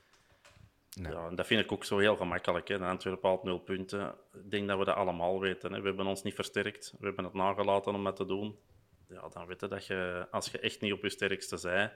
[0.90, 2.68] Ja, en dat vind ik ook zo heel gemakkelijk.
[2.68, 2.78] Hè.
[2.78, 4.16] De Antwerpen haalt nul punten.
[4.34, 5.74] Ik denk dat we dat allemaal weten.
[5.74, 5.82] Hè.
[5.82, 6.94] We hebben ons niet versterkt.
[7.00, 8.60] We hebben het nagelaten om dat te doen.
[9.08, 11.92] Ja, dan weet je dat je, als je echt niet op je sterkste zij, en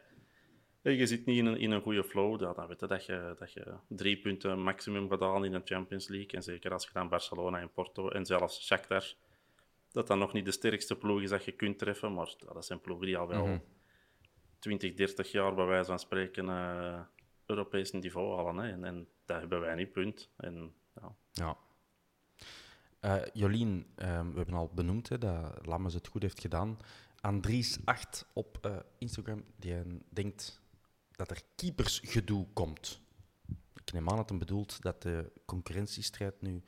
[0.91, 3.35] je zit niet in een, in een goede flow, ja, dan weet je dat, je
[3.39, 6.31] dat je drie punten maximum gedaan in de Champions League.
[6.31, 9.13] En zeker als je dan Barcelona en Porto en zelfs Shakhtar,
[9.91, 12.13] dat dan nog niet de sterkste ploeg is dat je kunt treffen.
[12.13, 13.61] Maar dat zijn ploegen die al wel mm
[14.59, 16.45] 20, 30 jaar bij wijze van spreken...
[16.45, 16.99] Uh,
[17.45, 18.57] Europees niveau halen.
[18.63, 18.71] Hè.
[18.71, 20.29] En, en, dat hebben wij niet, punt.
[20.37, 21.15] En, ja.
[21.31, 21.57] ja.
[23.01, 26.77] Uh, Jolien, um, we hebben al benoemd hè, dat Lammers het goed heeft gedaan.
[27.27, 30.61] Andries8 op uh, Instagram, die denkt
[31.15, 33.01] dat er keepersgedoe komt.
[33.75, 36.63] Ik neem aan dat hij bedoelt dat de concurrentiestrijd nu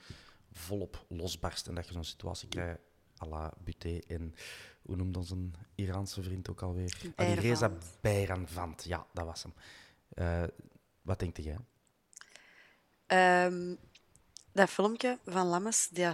[0.52, 2.80] volop losbarst en dat je zo'n situatie krijgt
[3.22, 4.36] à la Buté en
[4.82, 5.36] hoe noemt onze
[5.76, 6.98] Iraanse vriend ook alweer?
[7.16, 8.84] Alireza Bayranvand.
[8.84, 9.54] Ja, dat was hem.
[10.14, 10.44] Uh,
[11.02, 11.58] wat denk jij?
[13.46, 13.78] Um,
[14.52, 16.12] dat filmpje van Lammes, die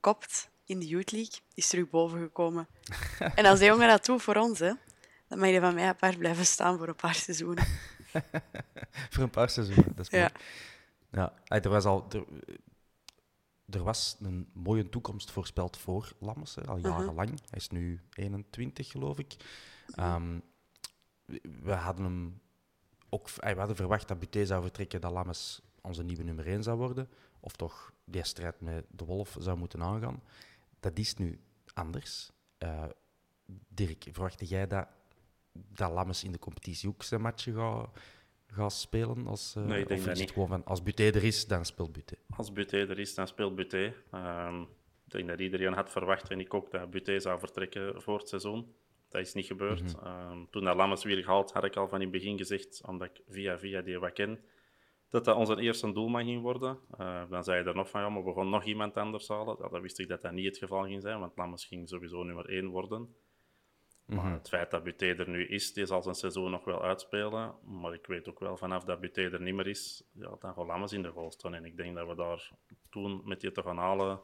[0.00, 2.68] kopt in de Youth League, is terug boven gekomen.
[3.34, 4.72] en als die jongen dat doet voor ons, hè,
[5.30, 7.64] dan mag je van mij apart blijven staan voor een paar seizoenen.
[9.12, 10.24] voor een paar seizoenen, dat is mooi.
[11.10, 11.32] Ja.
[11.48, 12.06] ja er was al...
[12.10, 12.24] Er,
[13.68, 16.88] er was een mooie toekomst voorspeld voor Lammes, al mhm.
[16.88, 17.28] jarenlang.
[17.28, 17.44] Uh -huh.
[17.50, 19.36] Hij is nu 21, geloof ik.
[19.98, 20.42] Um,
[21.62, 22.40] we hadden hem
[23.08, 26.78] ook, we hadden verwacht dat Buté zou vertrekken, dat Lammes onze nieuwe nummer 1 zou
[26.78, 27.08] worden.
[27.40, 30.22] Of toch die strijd met de Wolf zou moeten aangaan.
[30.80, 31.40] Dat is nu
[31.72, 32.30] anders.
[32.58, 32.84] Uh,
[33.68, 34.88] Dirk, verwachtte jij dat,
[35.52, 37.98] dat Lammes in de competitie ook zijn matchen gaat,
[38.46, 39.26] gaat spelen?
[39.26, 40.30] Als, uh, nee, ik denk dat niet.
[40.30, 42.14] Gewoon van, als Buté er is, dan speelt Buté.
[42.36, 43.94] Als Buté er is, dan speelt Buté.
[44.14, 44.62] Um,
[45.06, 48.28] ik denk dat iedereen had verwacht, en ik ook, dat Buté zou vertrekken voor het
[48.28, 48.74] seizoen.
[49.08, 49.82] Dat is niet gebeurd.
[49.82, 50.48] Mm -hmm.
[50.50, 53.22] toen dat Lammers weer gehaald, had ik al van in het begin gezegd, omdat ik
[53.28, 54.40] via via die wat ken,
[55.08, 56.78] dat dat onze eerste doelman ging worden.
[57.00, 59.56] Uh, dan zei je er nog van, ja, maar we gaan nog iemand anders halen.
[59.60, 62.22] Ja, dan wist ik dat dat niet het geval ging zijn, want Lammers ging sowieso
[62.22, 63.14] nummer één worden.
[64.10, 64.32] Maar mhm.
[64.34, 67.54] het feit dat Buté er nu is, die zal zijn seizoen nog wel uitspelen.
[67.64, 70.66] Maar ik weet ook wel, vanaf dat Buté er niet meer is, ja, dan gaan
[70.66, 71.54] Lammers in de goal staan.
[71.54, 72.50] En ik denk dat we daar
[72.90, 74.20] toen met die te gaan halen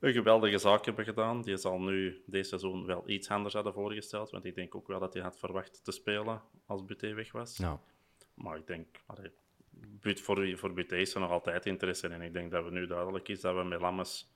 [0.00, 1.42] een geweldige zaak hebben gedaan.
[1.42, 4.30] Die zal nu deze seizoen wel iets anders hadden voorgesteld.
[4.30, 7.56] Want ik denk ook wel dat hij had verwacht te spelen als Buté weg was.
[7.56, 7.80] Ja.
[8.34, 9.30] Maar ik denk, allee,
[10.00, 12.12] voor, voor Buté is er nog altijd interesse in.
[12.12, 14.34] En ik denk dat we nu duidelijk is dat we met Lammes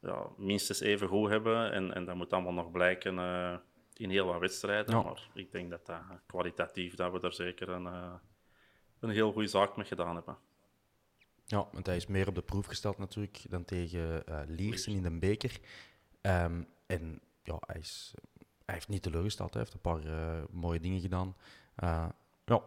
[0.00, 1.72] ja, minstens even goed hebben.
[1.72, 3.56] En, en dat moet allemaal nog blijken uh,
[3.96, 5.02] in heel wat wedstrijden.
[5.04, 8.14] Maar ik denk dat dat kwalitatief, dat we er zeker een, uh,
[9.00, 10.36] een heel goede zaak mee gedaan hebben.
[11.46, 15.02] Ja, want hij is meer op de proef gesteld natuurlijk dan tegen uh, Liersen in
[15.02, 15.60] de beker.
[16.22, 18.14] Um, en ja, hij, is,
[18.64, 19.52] hij heeft niet teleurgesteld.
[19.52, 21.36] Hij heeft een paar uh, mooie dingen gedaan.
[21.84, 22.08] Uh,
[22.44, 22.62] ja,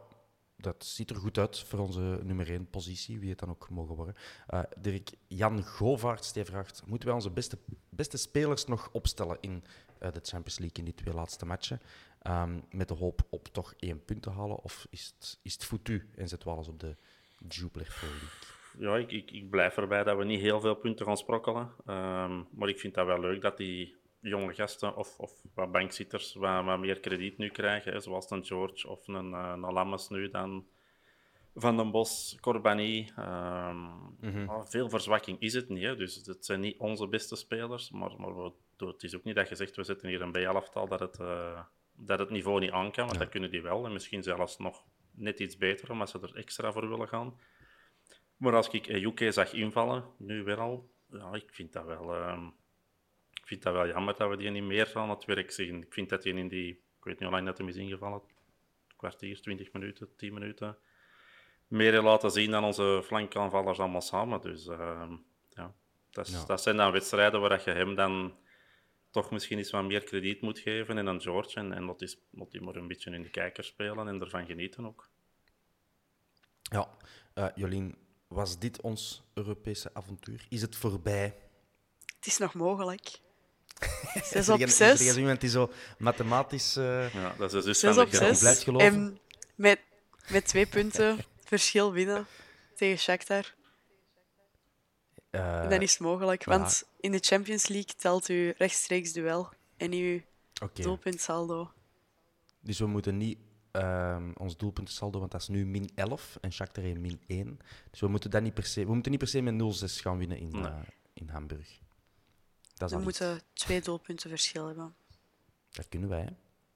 [0.56, 3.96] dat ziet er goed uit voor onze nummer 1 positie, wie het dan ook mogen
[3.96, 4.16] worden.
[4.54, 7.58] Uh, Dirk, Jan Govaerts die vraagt, moeten wij onze beste,
[7.90, 9.64] beste spelers nog opstellen in
[10.02, 11.82] uh, de Champions League in die twee laatste matchen.
[12.24, 14.64] Um, met de hoop op toch één punt te halen?
[14.64, 16.96] Of is het, is het foutu en zit alles op de
[17.48, 18.56] Jupiler Pro League?
[18.80, 21.72] Ja, ik, ik, ik, blijf erbij dat we niet heel veel punten gaan sprokkelen.
[21.86, 26.34] Um, maar ik vind dat wel leuk dat die jonge gasten of, of wat bankzitters
[26.34, 27.94] wat, wat meer krediet nu krijgen.
[27.94, 30.66] Hè, zoals een George of een, uh, een Lammes nu dan
[31.56, 33.10] van den Bos, Corbani.
[33.20, 33.76] Um,
[34.20, 34.68] mm -hmm.
[34.68, 35.84] veel verzwakking is het niet.
[35.84, 35.96] Hè.
[35.96, 37.92] Dus het zijn niet onze beste spelers.
[37.92, 40.88] Maar, maar we, het is ook niet dat je zegt, we zitten hier een B-elftal
[40.88, 41.62] dat het, uh,
[41.94, 43.06] dat het niveau niet aan kan.
[43.06, 43.24] Want ja.
[43.24, 43.86] dat kunnen die wel.
[43.86, 47.40] En misschien zelfs nog net iets beter, omdat ze er extra voor willen gaan.
[48.38, 52.16] Maar als ik UK zag invallen, nu weer al, ja, ik vind dat wel...
[52.16, 52.48] Uh,
[53.34, 55.82] ik vind dat wel jammer dat we die niet meer aan het werk zien.
[55.82, 58.22] Ik vind dat die in die, ik weet niet hoe lang dat hem is ingevallen,
[58.96, 60.78] kwartier, 20 minuten, 10 minuten,
[61.68, 64.42] meer laten zien dan onze flankaanvallers allemaal samen.
[64.42, 65.12] Dus uh,
[65.50, 65.74] ja,
[66.10, 66.46] dat, is, ja.
[66.46, 68.38] dat, zijn dan wedstrijden waar je hem dan
[69.22, 70.98] toch misschien iets wat meer krediet moet geven.
[70.98, 71.60] En dan George.
[71.60, 74.46] En, en dat is, moet hij maar een beetje in de kijker spelen en ervan
[74.46, 75.10] genieten ook.
[76.62, 76.98] Ja,
[77.36, 77.96] uh, Jolien,
[78.28, 80.46] was dit ons Europese avontuur?
[80.50, 81.36] Is het voorbij?
[82.16, 83.20] Het is nog mogelijk.
[84.32, 85.00] Zes op zes.
[85.00, 86.78] Er is iemand die zo mathematisch...
[86.78, 88.40] Uh, ja, dat is dus zes op zes.
[88.40, 88.88] blijft geloven.
[88.88, 89.20] En
[89.56, 89.80] met,
[90.30, 92.26] met twee punten verschil winnen
[92.76, 93.54] tegen Shakhtar.
[95.32, 100.22] Uh, dat is mogelijk, want in de Champions League telt u rechtstreeks duel en uw
[100.64, 100.84] okay.
[100.86, 101.72] doelpuntsaldo.
[102.60, 103.38] Dus we moeten niet
[103.72, 107.60] um, ons doelpuntensaldo, want dat is nu min 11 en Shakhtar heeft min 1.
[107.92, 110.18] Dus we moeten, dat niet per se, we moeten niet per se met 0-6 gaan
[110.18, 110.62] winnen in, Nee.
[110.62, 110.76] uh,
[111.14, 111.80] in Hamburg.
[112.74, 113.44] Dat is We moeten iets.
[113.54, 114.96] twee doelpunten verschil hebben.
[115.70, 116.30] Dat kunnen wij, hè?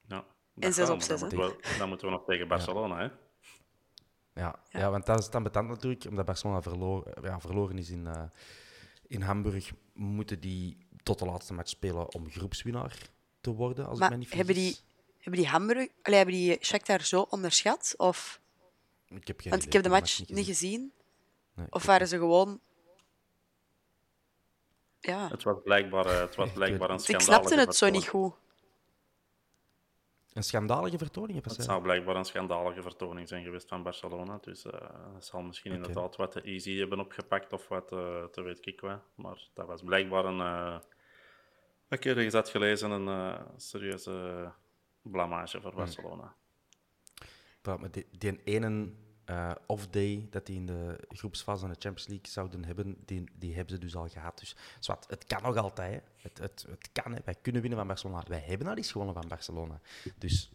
[0.07, 1.35] Ja, En dat zes kan, op zes, Dan hè?
[1.35, 3.07] moeten, we, dan moeten we nog tegen Barcelona, hè?
[4.33, 4.79] Ja, ja.
[4.79, 4.89] Ja.
[4.89, 8.23] want dat is dan betand natuurlijk, omdat Barcelona verloor, ja, verloren is in, uh,
[9.07, 12.97] in Hamburg, moeten die tot de laatste match spelen om groepswinnaar
[13.41, 14.77] te worden, als ik me niet hebben die,
[15.17, 17.93] hebben die Hamburg, allee, hebben die Shakhtar zo onderschat?
[17.97, 18.39] Of,
[19.07, 20.91] Ik heb geen want ik heb de match niet gezien.
[21.53, 22.59] Nee, Of waren ze gewoon...
[24.99, 28.07] Ja, Het was blijkbaar, eh, het was blijkbaar een Dus ik snapte het zo niet
[28.07, 28.33] goed.
[30.33, 34.37] Een schandalige vertoning, Het zou blijkbaar een schandalige vertoning zijn geweest van Barcelona.
[34.41, 35.81] Dus dat zal misschien Oké.
[35.81, 38.99] inderdaad wat te easy hebben opgepakt of wat eh, te weet ik wat.
[39.15, 40.39] Maar dat was blijkbaar een.
[40.41, 40.75] eh
[41.89, 44.51] ik heb ergens had gelezen, een eh, serieuze
[45.01, 45.61] blamage Hmm.
[45.65, 46.35] voor Barcelona.
[47.61, 48.91] Praat met die, die ene
[49.31, 53.55] eh, off-day dat die in de groepsfase van de Champions League zouden hebben, die, die
[53.55, 54.39] hebben ze dus al gehad.
[54.39, 55.93] Dus zwart, het kan nog altijd.
[55.93, 55.99] Hè.
[56.21, 57.19] Het, het, het kan, hè.
[57.25, 58.23] wij kunnen winnen van Barcelona.
[58.27, 59.79] Wij hebben al eens gewonnen van Barcelona.
[60.17, 60.51] Dus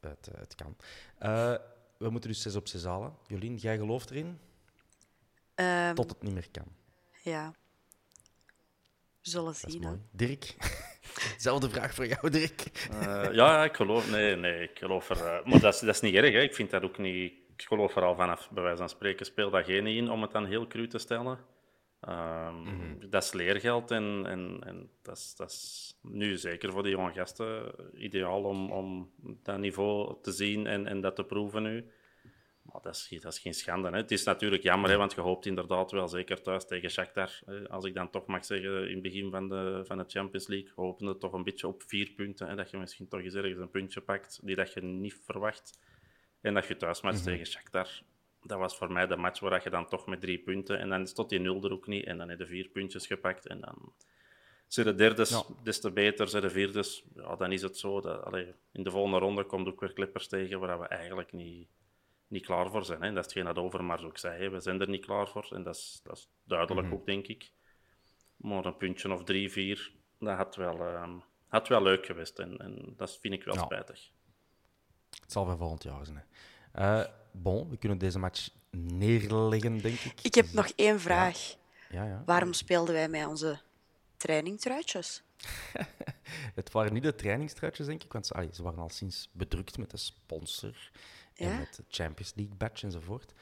[0.00, 0.76] het, eh, het kan.
[1.18, 1.54] Eh,
[1.98, 3.14] we moeten dus 6 op 6 halen.
[3.26, 4.38] Jolien, jij gelooft erin?
[5.54, 6.66] Ehm, Tot het niet meer kan.
[7.22, 7.54] Ja.
[9.22, 9.82] We zullen Dat is zien.
[9.82, 10.00] mooi.
[10.10, 10.56] Dirk?
[11.38, 12.60] Zelfde vraag voor jou, Dirk.
[12.90, 14.10] Eh, ja, ja, ik geloof.
[14.10, 15.42] Nee, nee, ik geloof er.
[15.48, 16.32] maar dat is, dat is niet erg.
[16.32, 16.40] Hè.
[16.40, 17.39] Ik vind dat ook niet.
[17.60, 20.30] Ik geloof er al vanaf, bij wijze van spreken, speel dat geen in om het
[20.32, 21.38] dan heel cru te stellen.
[22.00, 26.92] Ehm, Dat is leergeld en, en, en dat, is, dat is nu zeker voor die
[26.92, 29.10] jonge gasten ideaal om, om
[29.42, 31.90] dat niveau te zien en, en dat te proeven nu.
[32.62, 33.88] Maar dat is, dat is geen schande.
[33.88, 33.96] Hè.
[33.96, 37.68] Het is natuurlijk jammer, hè, want je hoopt inderdaad wel, zeker thuis tegen Shakhtar, hè,
[37.68, 40.72] als ik dan toch mag zeggen, in het begin van de, van de Champions League,
[40.74, 42.48] hopen we toch een beetje op vier punten.
[42.48, 45.78] Hè, dat je misschien toch eens ergens een puntje pakt die dat je niet verwacht.
[46.40, 47.88] En dat je thuis matcht tegen Shakhtar.
[48.42, 51.00] Dat was voor mij de match waar je dan toch met drie punten, en dan
[51.02, 53.46] is tot die nul er ook niet, en dan heb je vier puntjes gepakt.
[53.46, 53.92] En dan
[54.66, 55.42] zijn de derdes, Ja.
[55.62, 57.04] des te beter, zijn de vierdes.
[57.14, 58.00] Ja, dan is het zo.
[58.00, 61.68] Dat, allee, in de volgende ronde komt ook weer Clippers tegen waar we eigenlijk niet,
[62.28, 63.02] niet klaar voor zijn.
[63.02, 63.08] Hè.
[63.12, 64.42] Dat is hetgeen dat Overmars ook zei.
[64.42, 64.50] Hè.
[64.50, 65.48] We zijn er niet klaar voor.
[65.50, 67.50] En dat is, dat is duidelijk ook, denk ik.
[68.36, 71.18] Maar een puntje of drie, vier, dat had wel, ehm,
[71.48, 72.38] had wel leuk geweest.
[72.38, 73.60] En, en dat vind ik wel Ja.
[73.62, 74.10] spijtig.
[75.10, 76.24] Het zal voor volgend jaar zijn.
[76.72, 80.20] Eh, bon, we kunnen deze match neerleggen, denk ik.
[80.22, 81.56] Ik heb nog één vraag.
[81.90, 82.22] Ja, ja.
[82.26, 83.60] Waarom speelden wij met onze
[84.16, 85.22] trainingtruitjes?
[86.54, 89.78] Het waren niet de trainingstruitjes, denk ik, want ze, allee, ze waren al sinds bedrukt
[89.78, 90.90] met de sponsor
[91.34, 93.32] en met de Champions League badge enzovoort.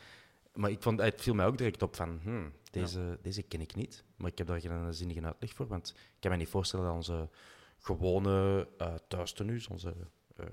[0.54, 3.74] Maar ik vond, het viel mij ook direct op van, hmm, deze, deze ken ik
[3.74, 4.04] niet.
[4.16, 6.94] Maar ik heb daar geen zinnige uitleg voor, want ik kan me niet voorstellen dat
[6.94, 7.28] onze
[7.78, 10.04] gewone uh, thuistenues, onze uh,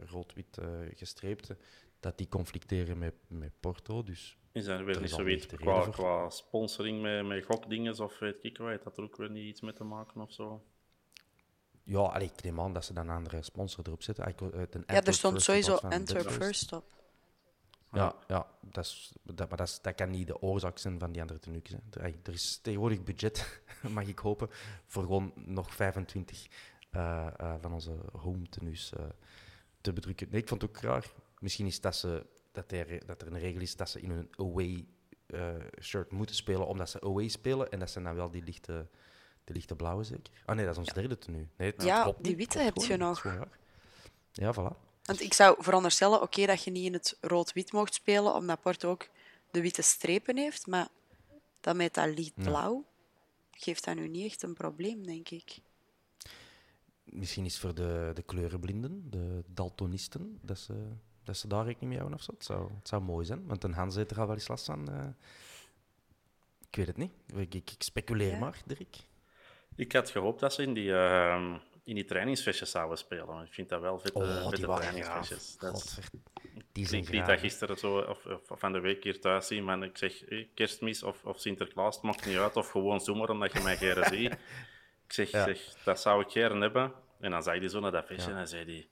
[0.05, 0.65] rood-wit uh,
[0.95, 1.57] gestreepte,
[1.99, 4.03] dat die conflicteren met, met Porto.
[4.03, 5.93] Dus Is dat Er weer niet zoiets lichte qua, voor.
[5.93, 8.83] qua sponsoring met, met gokdingen of weet ik wat?
[8.83, 10.63] Dat er ook weer niet iets mee te maken of zo?
[11.83, 14.27] ja, allee, ik neem aan dat ze dan een andere sponsor erop zetten.
[14.27, 14.49] Ik, uh,
[14.87, 16.93] Ja, er stond sowieso Antwerp First op.
[17.91, 21.11] Ja, ja dat, is, dat, maar dat, is, dat kan niet de oorzaak zijn van
[21.11, 21.69] die andere tenues.
[21.69, 22.01] hè.
[22.01, 23.61] Er, er is tegenwoordig budget,
[23.93, 24.49] mag ik hopen,
[24.85, 26.47] voor gewoon nog 25
[26.89, 29.05] eh, eh, van onze home tenues eh,
[29.85, 30.27] te bedrukken.
[30.31, 31.05] Nee, ik vond het ook raar.
[31.39, 34.29] Misschien is dat, ze, dat, er, dat er een regel is dat ze in hun
[34.37, 34.85] away
[35.25, 37.71] eh, shirt moeten spelen, omdat ze away spelen.
[37.71, 38.87] En dat zijn dan wel die lichte,
[39.43, 40.33] die lichte blauwe zeker.
[40.45, 41.47] Ah nee, dat is ons derde tenue.
[41.57, 43.23] Nee, het Ja, klopt die witte heb je nog.
[44.31, 44.83] Ja, voilà.
[45.03, 48.89] Want ik zou veronderstellen, oké, dat je niet in het rood-wit mocht spelen, omdat Porto
[48.89, 49.07] ook
[49.51, 50.87] de witte strepen heeft, maar
[51.59, 52.85] dat met dat lichtblauw
[53.51, 55.59] geeft dat nu niet echt een probleem, denk ik.
[57.05, 60.73] Misschien is het voor de, de kleurenblinden, de daltonisten, dat ze,
[61.23, 62.31] dat ze daar rekening mee houden of zo.
[62.31, 64.65] Het zou, het zou mooi zijn, want een Hans heeft er al wel eens last
[64.65, 64.89] van.
[64.89, 65.07] eh.
[66.69, 67.11] ik weet het niet.
[67.35, 68.37] Ik, ik, ik speculeer Ja.
[68.39, 68.95] maar, Dirk.
[69.75, 71.53] Ik had gehoopt dat ze in die, ehm
[71.83, 73.43] in die trainingsfestjes zouden spelen.
[73.45, 74.79] Ik vind dat wel vette, Oh, vette graaf.
[74.79, 75.57] trainingsfestjes.
[75.59, 75.99] Dat
[76.71, 79.63] Die zijn Ik liet dat gisteren zo, of, of van de week hier thuis zien,
[79.63, 83.29] maar ik zeg eh, kerstmis of, of Sinterklaas, het maakt niet uit, of gewoon zomaar
[83.29, 84.37] omdat je mij geren ziet.
[85.07, 85.43] Ik zeg, Ja.
[85.43, 86.93] zeg, dat zou ik geren hebben.
[87.19, 88.87] En dan zag hij zo naar dat visje en dan zei hij,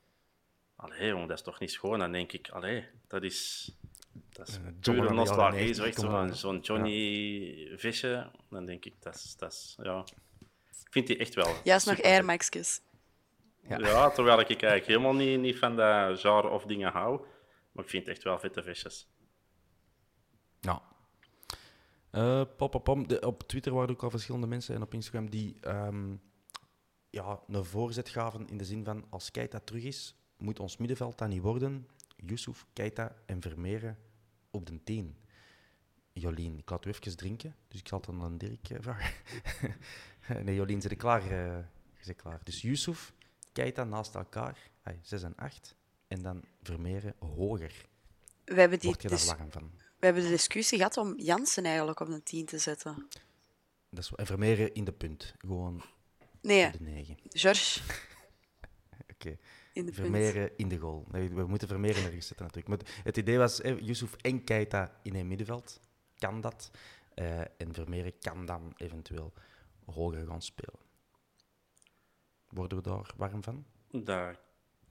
[0.76, 2.00] allee jongen, dat is toch niet schoon?
[2.00, 3.72] Dan denk ik, allee, dat is,
[4.30, 6.36] dat is Eh, pure nostalgie, 90, zo echt zo'n aan.
[6.36, 8.32] zo'n Johnny visje.
[8.50, 10.04] Dan denk ik, dat is, dat is, ja...
[10.70, 12.26] Ik vind die echt wel Juist nog super Air.
[12.26, 12.82] Maxjes.
[13.68, 13.78] Ja.
[13.78, 17.22] Ja, terwijl ik eigenlijk helemaal niet, niet van dat genre of dingen hou.
[17.72, 19.08] Maar ik vind het echt wel vette visjes.
[20.60, 20.82] Ja.
[22.58, 23.08] Pop, pop, pop.
[23.08, 26.16] De- op Twitter waren ook al verschillende mensen en op Instagram die ehm,
[27.10, 31.18] ja, een voorzet gaven in de zin van als Keita terug is, moet ons middenveld
[31.18, 31.88] dat niet worden.
[32.16, 33.98] Yusuf, Keita en Vermeeren
[34.52, 35.18] op de 10.
[36.12, 39.14] Jolien, ik laat u even drinken, dus ik zal het dan aan Dirk eh, vragen.
[40.46, 41.24] nee, Jolien, zit je klaar?
[41.34, 41.64] je
[42.00, 42.40] zit klaar.
[42.44, 43.14] Dus Yusuf,
[43.52, 44.58] Keita naast elkaar,
[45.02, 45.76] 6 en 8.
[46.08, 47.86] En dan Vermeeren hoger.
[48.46, 49.72] We hebben, die Word je daar dis- warm van?
[50.04, 53.08] We hebben de discussie gehad om Jansen eigenlijk op een 10 te zetten.
[53.90, 55.34] Dat is, en Vermeeren in de punt.
[55.38, 55.84] Gewoon
[56.42, 57.18] Nee, op de 9.
[57.30, 57.80] George
[59.14, 59.30] Oké.
[59.30, 59.38] in
[59.74, 59.96] de punt.
[59.96, 61.06] Vermeeren in de goal.
[61.12, 62.84] We moeten Vermeeren ergens zetten natuurlijk.
[62.84, 65.80] Maar het idee was, eh, Yusuf en Keita in een middenveld.
[66.18, 66.72] Kan dat?
[67.14, 69.34] Eh, en Vermeeren kan dan eventueel
[69.86, 70.80] hoger gaan spelen.
[72.50, 73.66] Worden we daar warm van?
[73.92, 74.38] Dat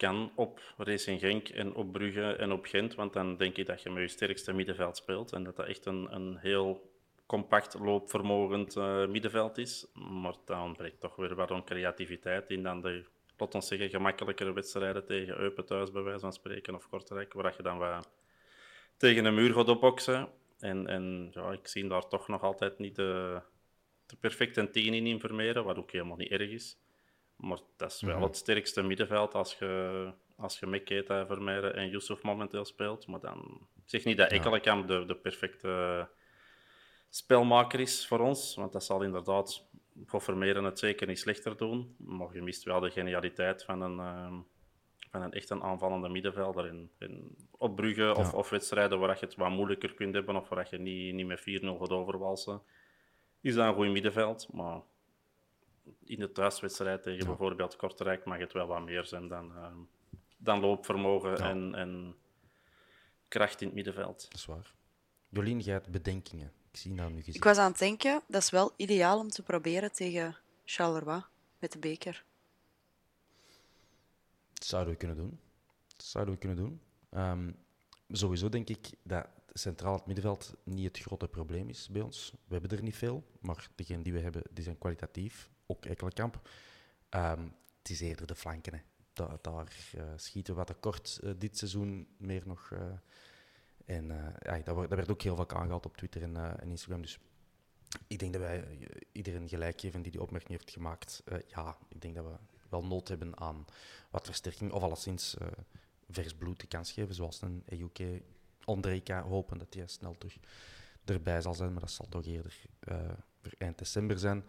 [0.03, 3.83] kan op Racing Genk en op Brugge en op Gent, want dan denk ik dat
[3.83, 6.91] je met je sterkste middenveld speelt en dat dat echt een, een heel
[7.27, 9.87] compact, loopvermogend eh, middenveld is.
[9.95, 13.05] Maar dan ontbreekt toch weer wat aan creativiteit in dan de,
[13.37, 17.55] laat ons zeggen, gemakkelijkere wedstrijden tegen Eupen thuis, bij wijze van spreken, of Kortrijk, waar
[17.57, 18.09] je dan wat
[18.97, 20.29] tegen een muur gaat opboksen.
[20.59, 23.41] En, en ja, ik zie daar toch nog altijd niet de,
[24.07, 26.77] de perfecte 10 in in Vermeeren, wat ook helemaal niet erg is.
[27.43, 31.89] Maar dat is wel het sterkste middenveld als je, als je met Keita, Vermeeren en
[31.89, 33.07] Yusuf momenteel speelt.
[33.07, 36.09] Maar dan ik zeg niet dat Ekkelenkamp de, de perfecte
[37.09, 38.55] spelmaker is voor ons.
[38.55, 39.67] Want dat zal inderdaad
[40.07, 41.95] voor Vermeeren het zeker niet slechter doen.
[41.99, 44.35] Maar je mist wel de genialiteit van een, ehm,
[45.11, 46.67] van een echt een aanvallende middenvelder.
[46.67, 50.49] In, in, op Brugge of, of wedstrijden waar je het wat moeilijker kunt hebben of
[50.49, 51.43] waar je niet, niet met 4-0
[51.79, 52.63] gaat overwalsen,
[53.41, 54.49] is dat een goed middenveld.
[54.53, 54.81] Maar
[56.05, 59.79] in de thuiswedstrijd tegen bijvoorbeeld Kortrijk mag het wel wat meer zijn dan, ehm,
[60.37, 62.17] dan loopvermogen en, en
[63.29, 64.23] kracht in het middenveld.
[64.23, 64.75] Dat is waar.
[65.29, 66.53] Jolien, jij hebt bedenkingen.
[66.71, 67.35] Ik zie nou nu gezien.
[67.35, 71.25] Ik was aan het denken, dat is wel ideaal om te proberen tegen Charleroi
[71.59, 72.25] met de beker.
[74.53, 75.41] Dat zouden we kunnen doen.
[75.97, 76.81] Dat zouden we kunnen doen.
[77.11, 77.53] Ehm,
[78.09, 82.33] sowieso denk ik dat centraal het middenveld niet het grote probleem is bij ons.
[82.47, 85.51] We hebben er niet veel, maar degenen die we hebben, die zijn kwalitatief.
[85.73, 86.49] Ook Ekkelenkamp.
[87.09, 87.49] Ehm
[87.79, 88.83] het is eerder de flanken.
[89.13, 92.71] Daar eh, schieten we wat tekort eh, dit seizoen meer nog.
[92.73, 92.81] eh.
[93.97, 94.07] en
[94.41, 97.03] ja, dat, wordt- dat werd ook heel vaak aangehaald op Twitter en, en Instagram.
[97.03, 97.19] Dus
[98.07, 98.79] ik denk dat wij
[99.13, 101.23] iedereen gelijk geven die die opmerking heeft gemaakt.
[101.49, 102.37] Ja, ik denk dat we
[102.69, 103.65] wel nood hebben aan
[104.11, 105.37] wat versterking, of alleszins
[106.11, 108.23] vers bloed de kans geven, zoals een EUK
[108.65, 110.37] Ondrejka, hopen dat hij snel terug
[111.05, 112.63] erbij zal zijn, maar dat zal toch eerder
[113.43, 114.45] voor eind december zijn.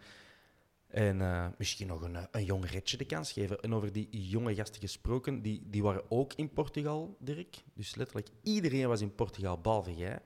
[0.94, 3.60] En eh, misschien nog een, eh, een jong Retje de kans geven.
[3.60, 7.62] En over die jonge gasten gesproken, die, die waren ook in Portugal, Dirk.
[7.74, 10.18] Dus letterlijk iedereen was in Portugal, behalve jij.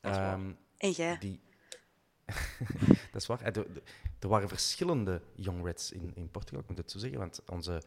[0.00, 0.34] Dat is waar.
[0.34, 1.18] Ehm, En jij?
[1.18, 1.40] die...
[3.12, 3.40] dat is waar.
[3.40, 3.56] Eh,
[4.20, 7.18] Er, waren verschillende Young Reds in, in Portugal, ik moet het zo zeggen.
[7.18, 7.82] Want onze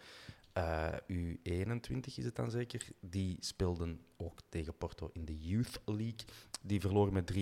[0.54, 6.26] eh, U21 is het dan zeker, die speelden ook tegen Porto in de Youth League.
[6.62, 7.36] Die verloren met 3-1.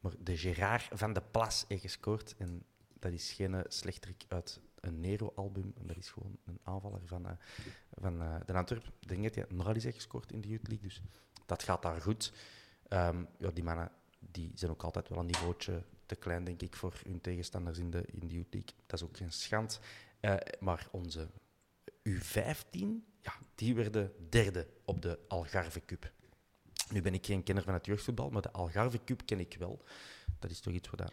[0.00, 2.34] Maar de Gerard van de Plas heeft gescoord.
[2.38, 2.62] En
[3.04, 5.74] dat is geen eh, slechterik uit een Nero-album.
[5.80, 7.32] Dat is gewoon een aanvaller van, eh,
[7.90, 8.84] van eh, de Antwerp.
[9.00, 10.88] Ik denk dat hij nogal heeft gescoord in de Youth League.
[10.88, 11.02] Dus
[11.46, 12.32] dat gaat daar goed.
[12.88, 16.76] Ehm, ja, die mannen die zijn ook altijd wel een niveautje te klein, denk ik,
[16.76, 18.74] voor hun tegenstanders in de, in de Youth League.
[18.86, 19.80] Dat is ook geen schand.
[20.60, 21.28] Maar onze
[22.08, 22.78] U15,
[23.20, 26.12] ja, die werden derde op de Algarve Cup.
[26.90, 29.84] Nu ben ik geen kenner van het jeugdvoetbal, maar de Algarve Cup ken ik wel.
[30.38, 31.12] Dat is toch iets dat,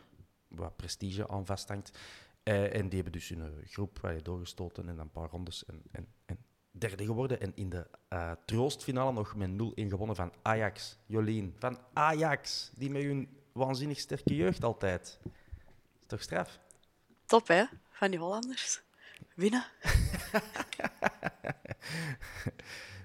[0.51, 1.97] wat prestige aan vasthangt.
[2.43, 5.65] Uh, en die hebben dus hun groep waar je doorgestoten en dan een paar rondes
[5.65, 6.37] en, en, en
[6.71, 7.41] derde geworden.
[7.41, 10.97] En in de uh, troostfinale nog met 0-1 gewonnen van Ajax.
[11.05, 15.19] Jolien, van Ajax, die met hun waanzinnig sterke jeugd altijd.
[16.01, 16.59] Is toch straf?
[17.25, 17.63] Top, hè?
[17.89, 18.81] Van die Hollanders.
[19.35, 19.65] Winnen.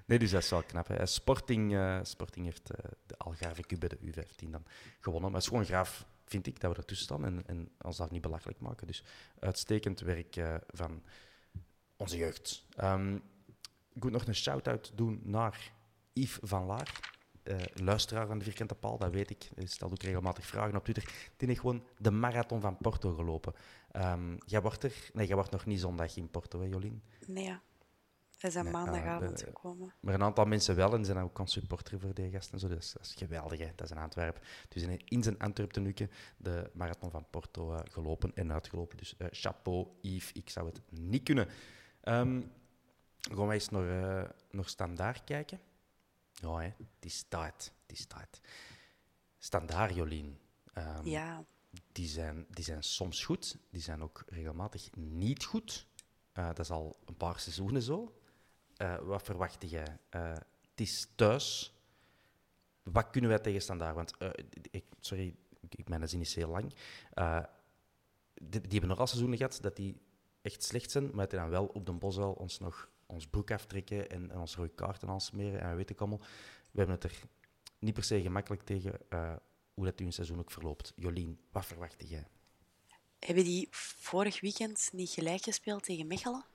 [0.05, 0.87] nee, dus dat is wel knap.
[0.87, 1.05] Hè.
[1.05, 4.65] Sporting, uh, Sporting heeft uh, de Algarve Cup bij de U15 dan
[4.99, 5.31] gewonnen.
[5.31, 8.11] Maar het is gewoon graaf, vind ik, dat we ertussen staan en, en ons daar
[8.11, 8.87] niet belachelijk maken.
[8.87, 9.03] Dus
[9.39, 11.03] uitstekend werk uh, van
[11.95, 12.65] onze jeugd.
[12.83, 13.15] Um,
[13.93, 15.71] ik moet nog een shout-out doen naar
[16.13, 17.15] Yves van Laar.
[17.43, 19.49] Uh, luisteraar van de Vierkante Paal, dat weet ik.
[19.55, 21.03] Hij stelt ook regelmatig vragen op Twitter.
[21.37, 23.53] Die heeft gewoon de marathon van Porto gelopen.
[23.95, 25.09] Um, jij wordt er...
[25.13, 27.03] Nee, jij wordt nog niet zondag in Porto, hè, Jolien?
[27.27, 27.61] Nee, ja.
[28.37, 29.93] Hij is aan maandagavond uh, gekomen.
[29.99, 32.59] Maar een aantal mensen wel en zijn ook een supporter voor de gasten.
[32.59, 33.71] Zo, dus dat is geweldig, hè.
[33.75, 34.45] dat is een Antwerp.
[34.69, 35.73] Dus in zijn Antwerp
[36.37, 38.97] de marathon van Porto uh, gelopen en uitgelopen.
[38.97, 41.47] Dus chapeau, Yves, ik zou het niet kunnen.
[42.03, 42.51] Um,
[43.19, 45.59] gaan we eens naar, uh, naar standaard kijken.
[46.31, 46.73] Ja, hè.
[46.99, 47.73] die staat.
[47.85, 48.39] Die staat.
[49.37, 50.39] Standaard, Jolien.
[50.73, 51.45] Um, ja.
[51.91, 55.87] Die zijn, die zijn soms goed, die zijn ook regelmatig niet goed.
[56.33, 58.19] Uh, dat is al een paar seizoenen zo.
[58.81, 59.97] Uh, wat verwacht jij?
[60.09, 61.73] het is thuis.
[62.83, 63.95] Wat kunnen wij tegen standaard?
[63.95, 64.13] Want,
[64.71, 65.35] ik, sorry,
[65.69, 66.73] ik, mijn zin is heel lang.
[68.33, 70.01] Die, die, hebben nog al seizoenen gehad dat die
[70.41, 73.51] echt slecht zijn, maar dat die dan wel op de Boswel ons nog ons broek
[73.51, 76.21] aftrekken en, en ons rode kaarten aansmeren en weet ik allemaal.
[76.71, 77.19] We hebben het er
[77.79, 79.35] niet per se gemakkelijk tegen uh,
[79.73, 80.93] hoe dat uw seizoen ook verloopt.
[80.95, 82.27] Jolien, wat verwacht jij?
[83.19, 86.45] Hebben die vorig weekend niet gelijk gespeeld tegen Mechelen?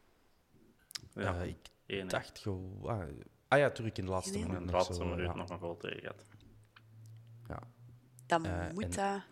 [1.14, 1.56] Ja, uh, ik
[1.92, 2.78] Eén, dacht gewoon...
[2.82, 3.08] Ah,
[3.48, 4.60] ah, ja, terug in de laatste minuut.
[4.60, 5.34] In de laatste minuut ja.
[5.34, 6.14] nog een goal tegen.
[7.48, 7.58] Ja.
[8.26, 9.22] Dan uh, moet en...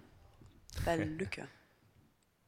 [0.75, 1.49] dat wel lukken.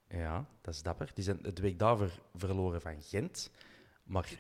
[0.08, 1.10] Ja, dat is dapper.
[1.14, 3.50] Die zijn het week daarvoor verloren van Gent.
[4.02, 4.32] Maar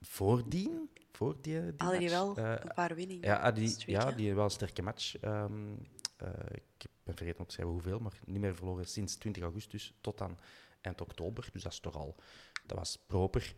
[0.00, 3.28] voordien, voor die, die Hadden die wel uh, een paar winningen?
[3.28, 5.22] Ja, die, ja, die wel een sterke match.
[5.22, 5.78] Um,
[6.22, 9.94] uh, ik ben vergeten op te schrijven hoeveel, maar niet meer verloren sinds 20 augustus
[10.00, 10.38] tot aan
[10.80, 11.48] eind oktober.
[11.52, 12.16] Dus dat is toch al,
[12.66, 13.54] dat was proper.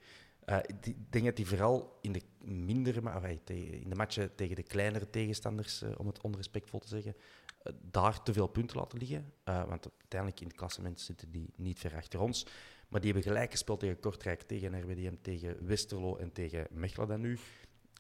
[0.47, 4.63] Uh, ik denk dat die vooral in de mindere, maar in de matchen tegen de
[4.63, 9.33] kleinere tegenstanders, uh, om het onrespectvol te zeggen, uh, daar te veel punten laten liggen.
[9.45, 12.47] want uiteindelijk in het klassement zitten die niet ver achter ons.
[12.89, 17.21] Maar die hebben gelijk gespeeld tegen Kortrijk, tegen RWDM, tegen Westerlo en tegen Mechelen dan
[17.21, 17.39] nu.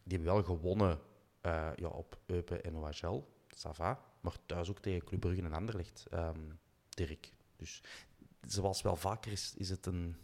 [0.05, 1.01] Die hebben wel gewonnen
[1.76, 3.24] ja, op Eupen en OHL.
[3.49, 4.05] Sava.
[4.20, 7.32] Maar thuis ook tegen Club Brugge en Anderlecht, um, Dirk.
[7.57, 7.82] Dus
[8.40, 10.16] zoals wel vaker is, is het een,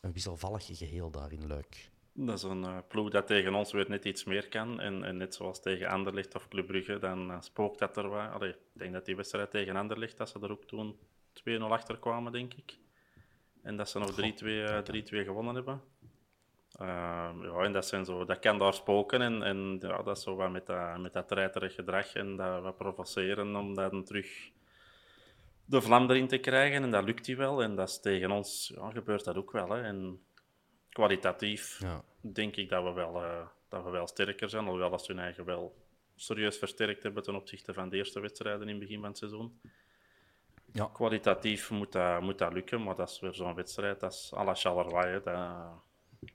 [0.00, 1.90] een wisselvallig geheel daar in Luik.
[2.12, 4.80] Dat is een uh, ploeg dat tegen ons weer net iets meer kan.
[4.80, 8.30] En, en net zoals tegen Anderlecht of Club Brugge, dan uh, spookt dat er wat.
[8.30, 10.96] Allee, ik denk dat die wedstrijd tegen Anderlecht, dat ze er ook toen
[11.32, 12.78] 2-0 achter kwamen, denk ik.
[13.62, 15.80] En dat ze nog 3-2 uh, gewonnen hebben.
[16.80, 19.22] Uh, ja, en dat, zijn zo, dat kan daar spoken.
[19.22, 21.34] En, en ja, dat is zo wat met dat, met dat
[21.72, 24.50] gedrag en dat we provoceren om dan terug
[25.68, 26.82] de vlam erin te krijgen.
[26.82, 27.62] En dat lukt hij wel.
[27.62, 29.70] En dat is tegen ons ja, gebeurt dat ook wel.
[29.70, 29.82] Hè.
[29.82, 30.22] En
[30.88, 32.04] kwalitatief ja.
[32.20, 34.64] denk ik dat we, wel, uh, dat we wel sterker zijn.
[34.64, 35.76] Alhoewel dat ze hun eigen wel
[36.16, 39.60] serieus versterkt hebben ten opzichte van de eerste wedstrijden in het begin van het seizoen.
[40.72, 40.90] Ja.
[40.92, 44.00] Kwalitatief moet dat, moet dat lukken, maar dat is weer zo'n wedstrijd.
[44.00, 45.20] Dat is à la Charleroi.
[45.22, 45.36] Dat,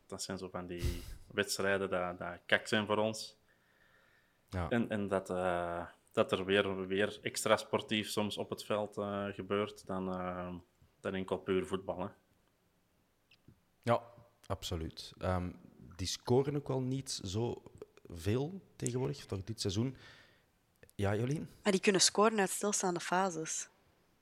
[0.07, 3.37] dat zijn zo van die wedstrijden dat, dat kak zijn voor ons.
[4.49, 4.69] Ja.
[4.69, 9.25] En, en dat, uh, dat er weer, weer extra sportief soms op het veld uh,
[9.25, 10.55] gebeurt dan, uh,
[10.99, 12.15] dan enkel puur voetballen.
[13.81, 14.03] Ja,
[14.45, 15.13] absoluut.
[15.19, 15.59] Um,
[15.95, 17.63] die scoren ook wel niet zo
[18.07, 19.97] veel tegenwoordig, toch dit seizoen.
[20.95, 21.49] Ja, Jolien?
[21.63, 23.69] Maar die kunnen scoren uit stilstaande fases.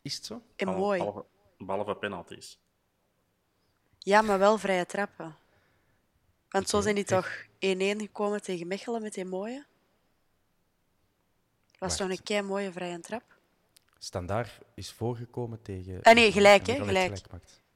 [0.02, 0.42] Is het zo?
[0.56, 0.98] En mooi.
[1.00, 1.26] Behalve,
[1.58, 2.60] behalve penalties.
[3.98, 5.38] Ja, maar wel vrije trappen.
[6.50, 9.66] Want zo zijn die toch 1-1 gekomen tegen Mechelen met die mooie?
[11.82, 13.24] Was toch een kei mooie vrije trap?
[13.98, 16.02] Standaard is voorgekomen tegen.
[16.02, 16.86] Ah nee, gelijk hè?
[16.86, 17.22] Gelijk.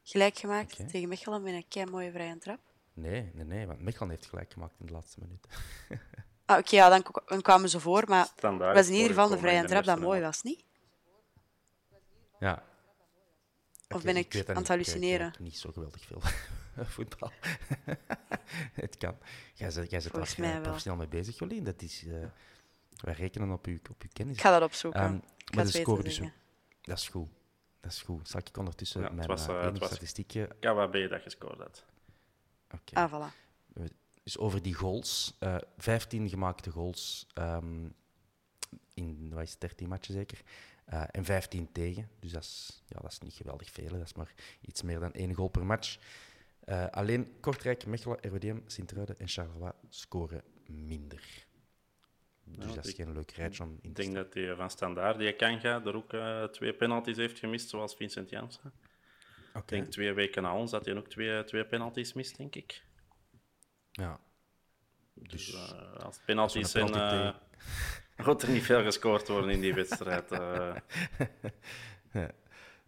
[0.04, 0.86] Gelijk gemaakt, okay.
[0.86, 2.60] tegen Mechelen met een kei mooie vrije trap.
[2.94, 5.46] Nee, nee, nee, want Mechelen heeft gelijk gemaakt in de laatste minuut.
[6.46, 9.30] ah, Oké, okay, ja, dan, dan, kwamen ze voor, maar het was in ieder geval
[9.30, 10.64] de vrije trap dat mooi was, niet?
[12.40, 12.64] Ja.
[13.90, 15.28] Of ben ik, ik aan het hallucineren?
[15.28, 16.22] Ik, niet zo geweldig veel
[16.96, 17.32] voetbal.
[18.84, 19.18] het kan.
[19.54, 21.64] Jij zit, jij zit daar professioneel mee bezig, Jolien.
[21.64, 22.26] Dat is, uh,
[23.02, 24.36] wij rekenen op uw, op uw kennis.
[24.36, 25.04] Ik ga dat opzoeken.
[25.04, 25.22] Um,
[25.56, 26.22] maar de score dus,
[26.82, 27.30] dat is goed.
[27.80, 28.30] Dat is goed.
[28.30, 30.50] Zal ik ondertussen ja, mijn was, uh, statistiekje...
[30.60, 31.86] Ja, waar ben je dat gescoord had?
[32.72, 33.04] Okay.
[33.04, 33.34] Ah, voilà.
[34.24, 35.38] dus over die goals.
[35.40, 37.96] Uh, 15 gemaakte goals um,
[38.94, 40.42] in wat is 13 matchen zeker.
[40.94, 42.10] Uh, en 15 tegen.
[42.20, 43.90] Dus dat is, ja, dat is niet geweldig veel.
[43.90, 45.98] Dat is maar iets meer dan één goal per match.
[46.66, 51.46] Uh, alleen Kortrijk, Mechelen, RWDM, Sint-Truiden en Charleroi scoren minder.
[52.46, 55.20] Dus dat is geen leuk rijtje om in te Ik denk dat hij van standaard,
[55.20, 58.74] die kan gaan, er ook uh, twee penalties heeft gemist, zoals Vincent Janssen.
[59.50, 59.62] Okay.
[59.62, 62.84] Ik denk twee weken na ons dat hij ook twee, twee penalties mist, denk ik.
[63.92, 64.20] Ja.
[65.14, 67.36] Dus, dus uh, als penalties zijn, uh,
[68.18, 70.30] gaat er niet veel gescoord worden in die wedstrijd.
[72.12, 72.32] Ja,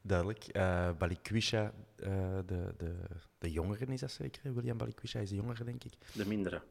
[0.01, 0.55] duidelijk.
[0.55, 2.95] Uh, Balikwisha, de, de,
[3.37, 4.53] de jongeren is dat zeker?
[4.53, 5.93] William Balikwisha is de jongere, denk ik.
[6.13, 6.61] De mindere.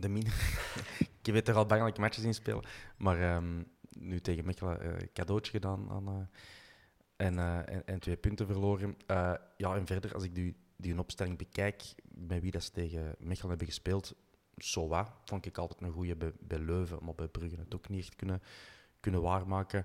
[0.00, 0.36] De mindere.
[1.22, 2.64] ik weet er al bangelijk matches in spelen.
[2.96, 3.66] Maar um,
[3.98, 6.30] nu tegen Mechelen cadeautje gedaan aan,
[7.16, 8.96] en, en, en, twee punten verloren.
[9.56, 13.48] ja, en verder, als ik die, die opstelling bekijk, met wie dat ze tegen Mechelen
[13.48, 14.14] hebben gespeeld,
[14.56, 17.88] zo wat, vond ik altijd een goede bij, bij, Leuven, maar bij Brugge het ook
[17.88, 18.42] niet echt kunnen,
[19.00, 19.84] kunnen waarmaken.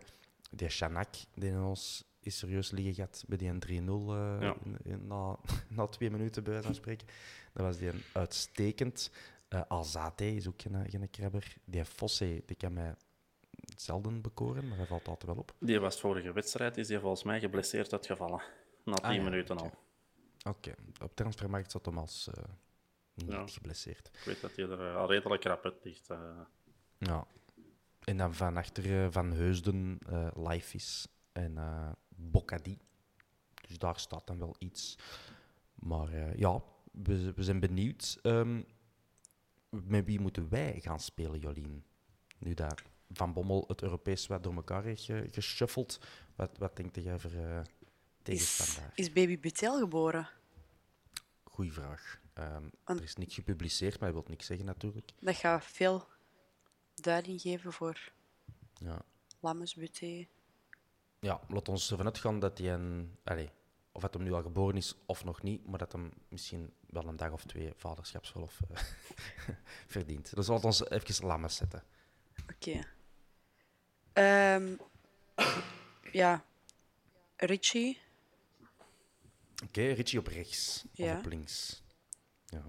[0.51, 4.55] Die Chanak, die in ons is serieus liggen gehad bij die 3-0 uh, ja.
[4.97, 5.38] na,
[5.76, 7.07] na twee minuten bij van spreken.
[7.53, 9.12] Dat was die een uitstekend.
[9.54, 11.56] Uh, Alzate is ook geen, geen krabber.
[11.66, 12.95] Die Fosse, die kan mij
[13.78, 15.54] zelden bekoren, maar hij valt altijd wel op.
[15.60, 18.41] Die was vorige wedstrijd, is hij volgens mij geblesseerd uitgevallen.
[18.84, 19.70] Na 10 ah, ja, minuten okay.
[19.70, 19.78] al.
[20.52, 20.76] Oké, okay.
[21.02, 22.43] op transfermarkt zat hem als uh,
[23.14, 23.47] niet ja.
[23.47, 24.08] geblesseerd.
[24.14, 26.10] Ik weet dat hij er uh, al redelijk rap uit ligt.
[26.10, 26.39] Uh.
[26.97, 27.28] Ja.
[28.04, 29.99] En dan van achter Van Heusden,
[30.36, 31.58] Life is en
[32.10, 32.78] Bocadi.
[33.68, 34.97] Dus daar staat dan wel iets.
[35.76, 38.20] Maar ja, we, we, zijn benieuwd.
[38.24, 38.66] Um,
[39.72, 41.84] met wie moeten wij gaan spelen, Jolien?
[42.38, 45.99] Nu dat Van Bommel het Europees wat door elkaar heeft geshuffeld.
[46.36, 47.63] Wat, wat denk jij voor
[48.22, 48.91] tegenstander?
[48.95, 50.30] Is, is Baby Butel geboren?
[51.43, 52.19] Goeie vraag.
[52.34, 55.11] Um, er is niks gepubliceerd, maar hij wil niks zeggen natuurlijk.
[55.19, 56.07] Dat gaat veel
[56.95, 58.11] duiding geven voor
[58.74, 59.01] ja.
[59.39, 60.28] Lammesbuté.
[61.19, 63.17] Ja, laat ons ervan uitgaan dat hij een...
[63.24, 63.49] Allez,
[63.91, 67.07] of dat hem nu al geboren is of nog niet, maar dat hem misschien wel
[67.07, 68.77] een dag of twee vaderschapsverlof uh,
[69.87, 70.35] verdient.
[70.35, 71.83] Dus laat ons even lammes zetten.
[72.49, 72.83] Oké.
[74.11, 74.55] Okay.
[74.55, 74.79] Um,
[76.11, 76.45] ja,
[77.35, 77.99] Richie.
[79.53, 80.85] Oké, okay, Richie op rechts.
[80.91, 81.11] Ja.
[81.13, 81.83] Of op links.
[82.45, 82.63] Ja.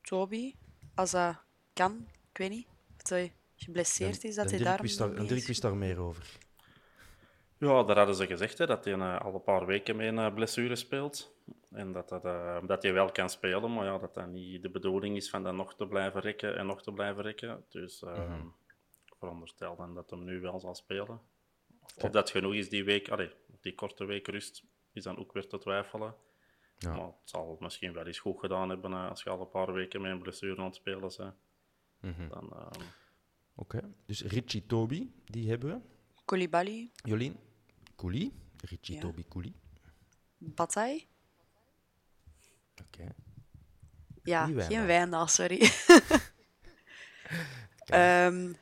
[0.00, 0.54] Toby,
[0.94, 2.08] als dat kan.
[2.30, 2.66] Ik weet niet.
[3.02, 4.80] Of hij geblesseerd is, dat hij daar...
[4.80, 6.38] Een Dirk wist daar meer over.
[7.58, 10.18] Ja, daar hadden ze gezegd hè, dat hij uh, al een paar weken mee een
[10.18, 11.34] uh, blessure speelt.
[11.70, 14.70] En dat, dat, uh, dat hij wel kan spelen, maar ja, dat dat niet de
[14.70, 17.64] bedoeling is van dat nog te blijven rekken en nog te blijven rekken.
[17.68, 18.54] Dus uh, mm -hmm.
[19.18, 21.20] veronderstel dan dat hem nu wel zal spelen.
[21.82, 23.30] Of, of dat genoeg is die week, allee,
[23.60, 26.14] die korte week rust, is dan ook weer te twijfelen.
[26.78, 26.94] Ja.
[26.94, 30.00] Maar het zal misschien wel eens goed gedaan hebben als je al een paar weken
[30.00, 31.34] met een blessure aan het spelen bent.
[32.00, 32.28] Mm -hmm.
[32.28, 32.66] dan, uh...
[33.56, 33.90] Oké, okay.
[34.06, 35.93] dus Richie Toby, die hebben we.
[36.24, 36.90] Koulibaly.
[37.02, 37.36] Jolien.
[37.96, 38.32] Kouli.
[38.60, 39.00] Richie ja.
[39.00, 39.54] Toby Kouli.
[40.38, 41.06] Bataille.
[42.80, 43.02] Oké.
[43.02, 43.12] Okay.
[44.22, 45.60] Ja, wijn geen wijndaal, sorry.
[48.26, 48.56] um,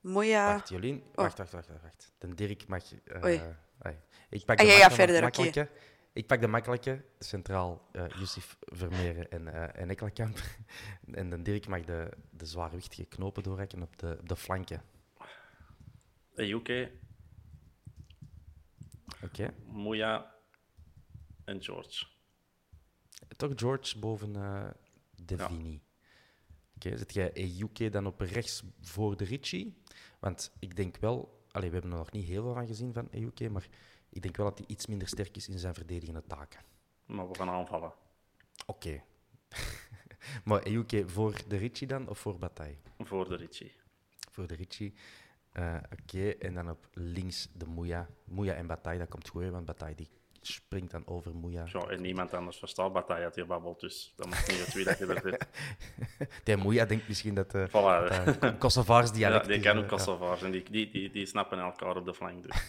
[0.00, 0.52] Moja...
[0.52, 0.96] Wacht, Jolien.
[0.96, 1.14] Oh.
[1.14, 2.12] Wacht, wacht, wacht, wacht.
[2.18, 2.82] De Dirk mag...
[3.04, 3.42] Uh, Oei.
[4.30, 5.24] Ik pak ah, de verder.
[5.24, 5.68] Okay.
[6.12, 10.38] Ik pak de makkelijke, centraal uh, Justif Vermeeren en, uh, en Ekkelkamp.
[11.12, 14.82] en de Dirk mag de, de zwaarwichtige knopen doorrekken op de, op de flanken.
[19.22, 19.24] Oké.
[19.24, 19.50] Okay.
[19.66, 20.34] Moya
[21.44, 22.06] en George.
[23.36, 24.70] Toch George boven uh,
[25.24, 25.72] Devini.
[25.72, 25.78] Ja.
[26.74, 29.82] Oké, okay, zit jij EUK dan op rechts voor de Ritchie?
[30.18, 31.38] Want ik denk wel...
[31.50, 33.68] Allee, we hebben er nog niet heel veel van gezien van EUK, maar
[34.08, 36.60] ik denk wel dat hij iets minder sterk is in zijn verdedigende taken.
[37.06, 37.92] Maar we gaan aanvallen.
[38.66, 38.88] Oké.
[38.88, 39.04] Okay.
[40.44, 42.76] maar EUK voor de Ritchie dan, of voor Bataille?
[42.98, 43.72] Voor de Ritchie.
[44.30, 44.94] Voor de Ritchie.
[45.58, 46.36] Uh, Oké, okay.
[46.38, 48.08] en dan op links de Moeja.
[48.24, 50.08] Moeja en Bataille, dat komt goed, want Bataille die
[50.40, 51.64] springt dan over Moeja.
[51.72, 54.84] Ja, en niemand anders verstaat Bataille uit hier babbelt, dus dat moet niet het wie
[54.84, 55.46] dat je er zit.
[56.44, 58.26] Die Moeja denkt misschien dat uh, voilà.
[58.42, 61.96] uh, Kosovaars dialect Ja, die kennen ook Kosovaars en die, die, die, die, snappen elkaar
[61.96, 62.42] op de flank.
[62.42, 62.62] Dus.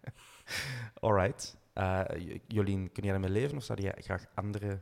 [1.00, 1.58] Alright.
[1.74, 2.04] Uh,
[2.46, 4.80] Jolien, kun jij ermee leven of zou je graag andere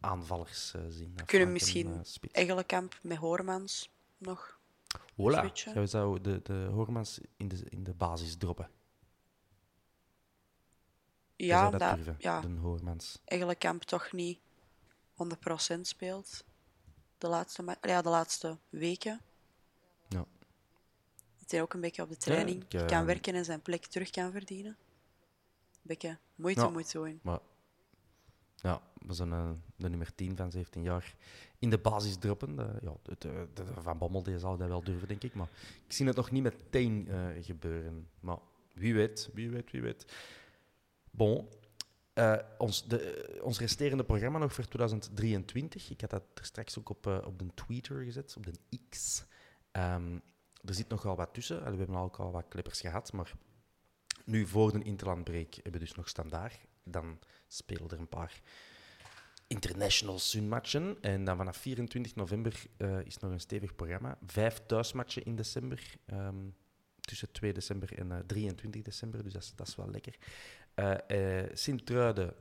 [0.00, 1.14] aanvallers uh, zien?
[1.26, 4.57] Kunnen misschien uh, Eggelenkamp met Hormans nog
[4.96, 5.52] Voilà.
[5.52, 6.86] Zou, zou de, de
[7.36, 8.70] in de, in de basis droppen?
[11.36, 12.40] Ja, dat, ja.
[12.40, 13.20] de Hormans.
[13.24, 14.38] Eggelenkamp toch niet
[15.76, 16.44] 100% speelt.
[17.18, 19.20] De laatste, ja, de laatste weken.
[20.08, 20.24] Ja.
[21.38, 23.86] Dat hij ook een beetje op de training ja, ik, kan werken en zijn plek
[23.86, 24.76] terug kan verdienen
[25.88, 27.20] beetje moeite ja, moet doen.
[27.22, 27.40] Maar,
[28.56, 31.14] ja, we zijn uh, de nummer 10 van 17 jaar
[31.58, 32.56] in de basis droppen.
[32.56, 32.94] De, ja,
[33.80, 35.34] Van Bommel die zou dat wel durven, denk ik.
[35.34, 35.48] Maar
[35.86, 38.08] ik zie het nog niet meteen uh, gebeuren.
[38.20, 38.38] Maar
[38.74, 40.14] wie weet, wie weet, wie weet.
[41.10, 41.48] Bon.
[42.14, 45.90] Uh, ons, de, ons resterende programma nog voor 2023.
[45.90, 49.24] Ik had dat er straks ook op, op de Twitter gezet, op de X.
[49.72, 50.22] Um,
[50.64, 51.70] er zit nogal wat tussen.
[51.70, 53.32] We hebben al al wat clippers gehad, maar
[54.24, 56.58] nu voor de interlandbreak hebben we dus nog standaard.
[56.82, 58.40] Dan spelen er een paar
[59.48, 60.96] international Sun-matchen.
[61.00, 64.18] En dan vanaf 24 november uh, is nog een stevig programma.
[64.26, 65.94] Vijf thuismatchen in december.
[66.12, 66.54] Um,
[67.00, 69.22] tussen 2 december en uh, 23 december.
[69.22, 70.14] Dus dat is, wel lekker.
[70.74, 72.34] Uh, Sint-Truiden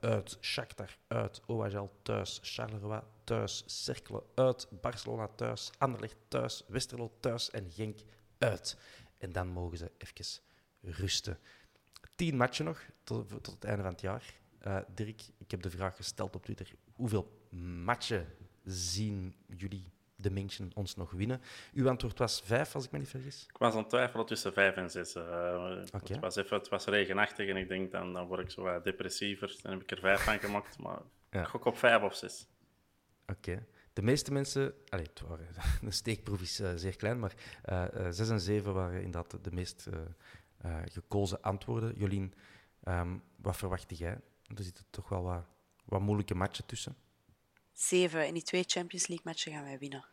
[0.00, 7.50] uit, Shakhtar uit, OHL thuis, Charleroi thuis, Cercle uit, Barcelona thuis, Anderlecht thuis, Westerlo thuis
[7.50, 7.98] en Genk
[8.38, 8.76] uit.
[9.18, 10.40] En dan mogen ze even
[10.80, 11.38] rusten.
[12.14, 14.34] Tien matchen nog tot, tot het einde van het jaar.
[14.66, 16.72] Uh, Dirk, ik heb de vraag gesteld op Twitter.
[16.92, 17.46] Hoeveel
[17.84, 18.26] matchen
[18.64, 21.40] zien jullie, de Menschen, ons nog winnen?
[21.72, 23.46] Uw antwoord was vijf, als ik me niet vergis.
[23.48, 25.16] Ik was aan het twijfelen tussen vijf en zes.
[25.16, 26.00] Uh, okay.
[26.02, 28.84] het, was even, het was regenachtig en ik denk, dan, dan word ik zo wat
[28.84, 29.58] depressiever.
[29.62, 30.98] Dan heb ik er vijf van gemaakt, maar
[31.30, 31.40] ja.
[31.40, 32.46] ik gok op vijf of zes.
[33.26, 33.50] Oké.
[33.50, 33.64] Okay.
[33.92, 35.46] De meeste mensen, allez, het waren,
[35.82, 37.34] de steekproef is uh, zeer klein, maar
[38.10, 39.88] zes en zeven waren inderdaad de meest
[40.84, 41.94] gekozen antwoorden.
[41.96, 42.34] Jolien,
[42.84, 44.18] um, wat verwacht jij?
[44.56, 45.44] Er zitten toch wel wat,
[45.84, 46.96] wat moeilijke matchen tussen.
[47.72, 48.26] Zeven.
[48.26, 50.04] In die twee Champions League matchen gaan wij winnen.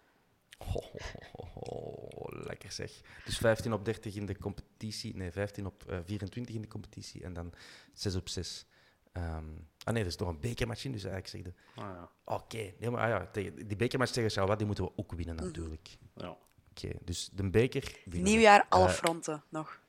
[0.58, 0.96] Oh,
[1.32, 3.02] oh, oh, lekker zeg.
[3.26, 5.16] Dus 15 op 30 in de competitie.
[5.16, 7.24] Nee, 15 op uh, 24 in de competitie.
[7.24, 7.54] En dan
[7.94, 8.66] 6 op 6.
[9.14, 10.92] Um, ah nee, er is nog een bekermatch in.
[10.92, 11.82] Dus eigenlijk zeg je...
[11.82, 12.10] Ah, ja.
[12.24, 12.44] Oké.
[12.44, 12.76] Okay.
[12.80, 15.98] Nee, maar, ah, ja, tegen, die bekermatch tegen Charleroi, die moeten we ook winnen natuurlijk.
[16.16, 16.30] Ja.
[16.30, 18.02] Oké, okay, dus de beker...
[18.06, 19.80] Nieuwjaar, alle uh, fronten nog.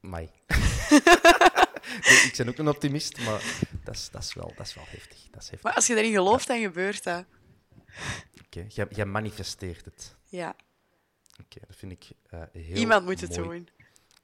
[0.00, 0.30] Mai.
[1.88, 3.42] nee, ik ben ook een optimist, maar
[3.84, 5.18] dat is, dat is, wel, dat is wel heftig.
[5.30, 5.62] Dat is heftig.
[5.62, 7.24] Maar als je erin gelooft, dan gebeurt dat.
[8.44, 8.86] Oké, okay.
[8.90, 10.16] jij, manifesteert het.
[10.24, 10.48] Ja.
[10.48, 12.04] Oké, okay, dat vind ik
[12.34, 13.48] uh, heel Iemand moet het mooi.
[13.48, 13.68] doen.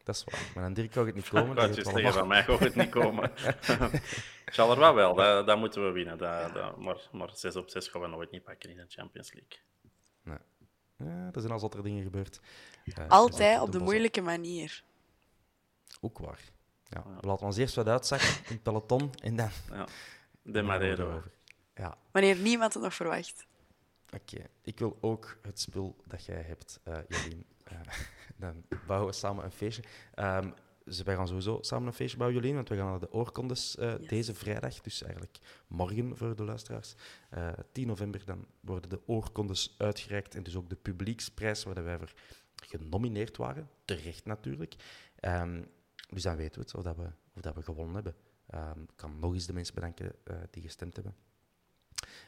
[0.05, 0.51] Dat is waar.
[0.55, 1.57] Maar aan Dirk kan het niet komen.
[1.57, 3.33] Dat is tegen van mij gaat het niet komen.
[4.53, 6.19] Zal er wel wel, dat, dat moeten we winnen.
[6.19, 9.33] Dat, dat, maar, maar 6 op 6 gaan we nooit niet pakken in de Champions
[9.33, 9.59] League.
[10.23, 10.39] Nee.
[10.97, 12.41] Ja, er zijn al zotter dingen gebeurd.
[12.85, 14.83] Uh, Altijd op de moeilijke manier.
[16.01, 16.41] Ook waar.
[16.91, 19.49] Ja, we laten ons eerst wat uitzakken in het peloton en dan...
[19.71, 19.87] Ja,
[20.43, 21.05] de Madeira.
[21.05, 21.31] over.
[21.75, 21.99] Ja.
[22.11, 23.47] Wanneer niemand het nog verwacht.
[24.15, 27.47] Oké, ik wil ook het spul dat jij hebt, uh, Jolien.
[27.73, 27.79] Uh,
[28.37, 29.83] dan bouwen we samen een feestje.
[30.15, 33.13] Um, dus wij gaan sowieso samen een feestje bouwen, Jolien, want we gaan naar de
[33.13, 34.09] oorkondes uh, yes.
[34.09, 36.95] deze vrijdag, dus eigenlijk morgen voor de luisteraars.
[37.73, 42.13] 10 november dan worden de oorkondes uitgereikt en dus ook de publieksprijs waar wij voor
[42.55, 43.71] genomineerd waren.
[43.85, 44.75] Terecht natuurlijk.
[45.21, 45.67] Um,
[46.11, 48.15] dus dan weten we het, of dat we, of dat we gewonnen hebben.
[48.55, 51.17] Um, ik kan nog eens de mensen bedanken uh, die gestemd hebben.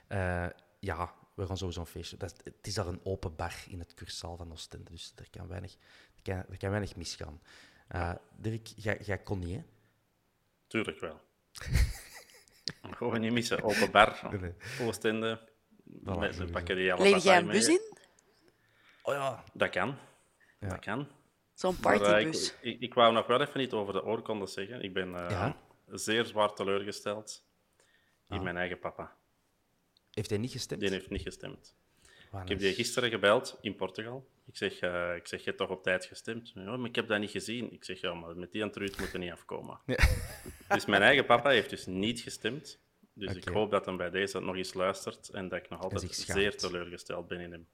[0.08, 0.46] Uh,
[0.80, 2.16] ja, we gaan sowieso een feestje.
[2.16, 5.48] Dat, het is daar een open bar in het cursaal van Oostende, dus er kan
[5.48, 5.72] weinig,
[6.16, 7.40] er kan, er kan weinig misgaan.
[7.94, 9.62] Uh, Dirk, jij kon niet, hè?
[10.66, 11.20] Tuurlijk wel.
[12.96, 13.62] Gewoon niet missen.
[13.62, 14.54] Open bar, nee.
[14.80, 15.50] Oostende.
[16.00, 17.80] Voilà, pakkerij Leeg jij een bus in?
[19.02, 19.44] Oh ja.
[19.52, 19.96] Dat kan.
[20.58, 20.68] Ja.
[20.68, 21.08] Dat kan.
[21.62, 22.50] Zo'n partybus.
[22.50, 24.82] Uh, ik, ik, ik, wou nog wel even niet over de oorkondes zeggen.
[24.82, 25.56] Ik ben uh, ja?
[25.86, 27.44] zeer zwaar teleurgesteld
[28.28, 28.42] in ah.
[28.42, 29.16] mijn eigen papa.
[30.10, 30.80] Heeft hij niet gestemd?
[30.80, 31.76] Die heeft niet gestemd.
[32.30, 32.42] Wanneer?
[32.42, 34.28] Ik heb die gisteren gebeld in Portugal.
[34.46, 36.52] Ik zeg, uh, ik zeg, je hebt toch op tijd gestemd?
[36.54, 37.72] Ja, maar ik heb dat niet gezien.
[37.72, 39.80] Ik zeg, ja, maar met die antwoord moet er niet afkomen.
[39.86, 39.96] Ja.
[40.74, 42.80] Dus mijn eigen papa heeft dus niet gestemd.
[43.12, 43.40] Dus okay.
[43.40, 46.56] ik hoop dat hij bij deze nog eens luistert en dat ik nog altijd zeer
[46.56, 47.66] teleurgesteld ben in hem.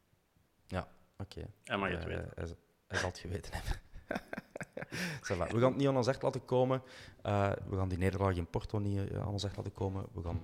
[0.66, 1.38] Ja, oké.
[1.38, 1.50] Okay.
[1.64, 2.58] Hij mag het weten.
[2.88, 3.80] Hij zal geweten hebben.
[5.50, 6.82] we gaan het niet aan ons echt laten komen.
[7.26, 10.04] Uh, we gaan die nederlaag in Porto niet aan ons echt laten komen.
[10.12, 10.40] We gaan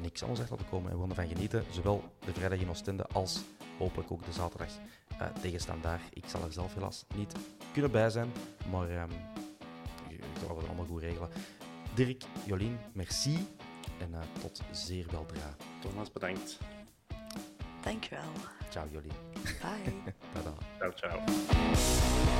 [0.00, 0.90] niks aan ons echt laten komen.
[0.90, 1.64] En we gaan ervan genieten.
[1.70, 3.42] Zowel de vrijdag in Oostende als
[3.78, 4.70] hopelijk ook de zaterdag
[5.12, 6.02] uh, tegen Standaard.
[6.12, 7.32] Ik zal er zelf helaas niet
[7.72, 8.32] kunnen bij zijn.
[8.70, 9.10] Maar um,
[10.46, 11.28] gaan we het allemaal goed regelen.
[11.94, 13.48] Dirk, Jolien, merci.
[13.98, 15.56] En tot zeer weldra.
[15.80, 16.58] Thomas, bedankt.
[17.82, 18.22] Dankjewel.
[18.70, 19.12] Ciao, Jolien.
[19.60, 20.12] Bye.
[20.34, 20.54] Tada.
[20.78, 22.32] Ciao, ciao.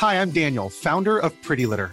[0.00, 1.92] Hi, I'm Daniel, founder of Pretty Litter.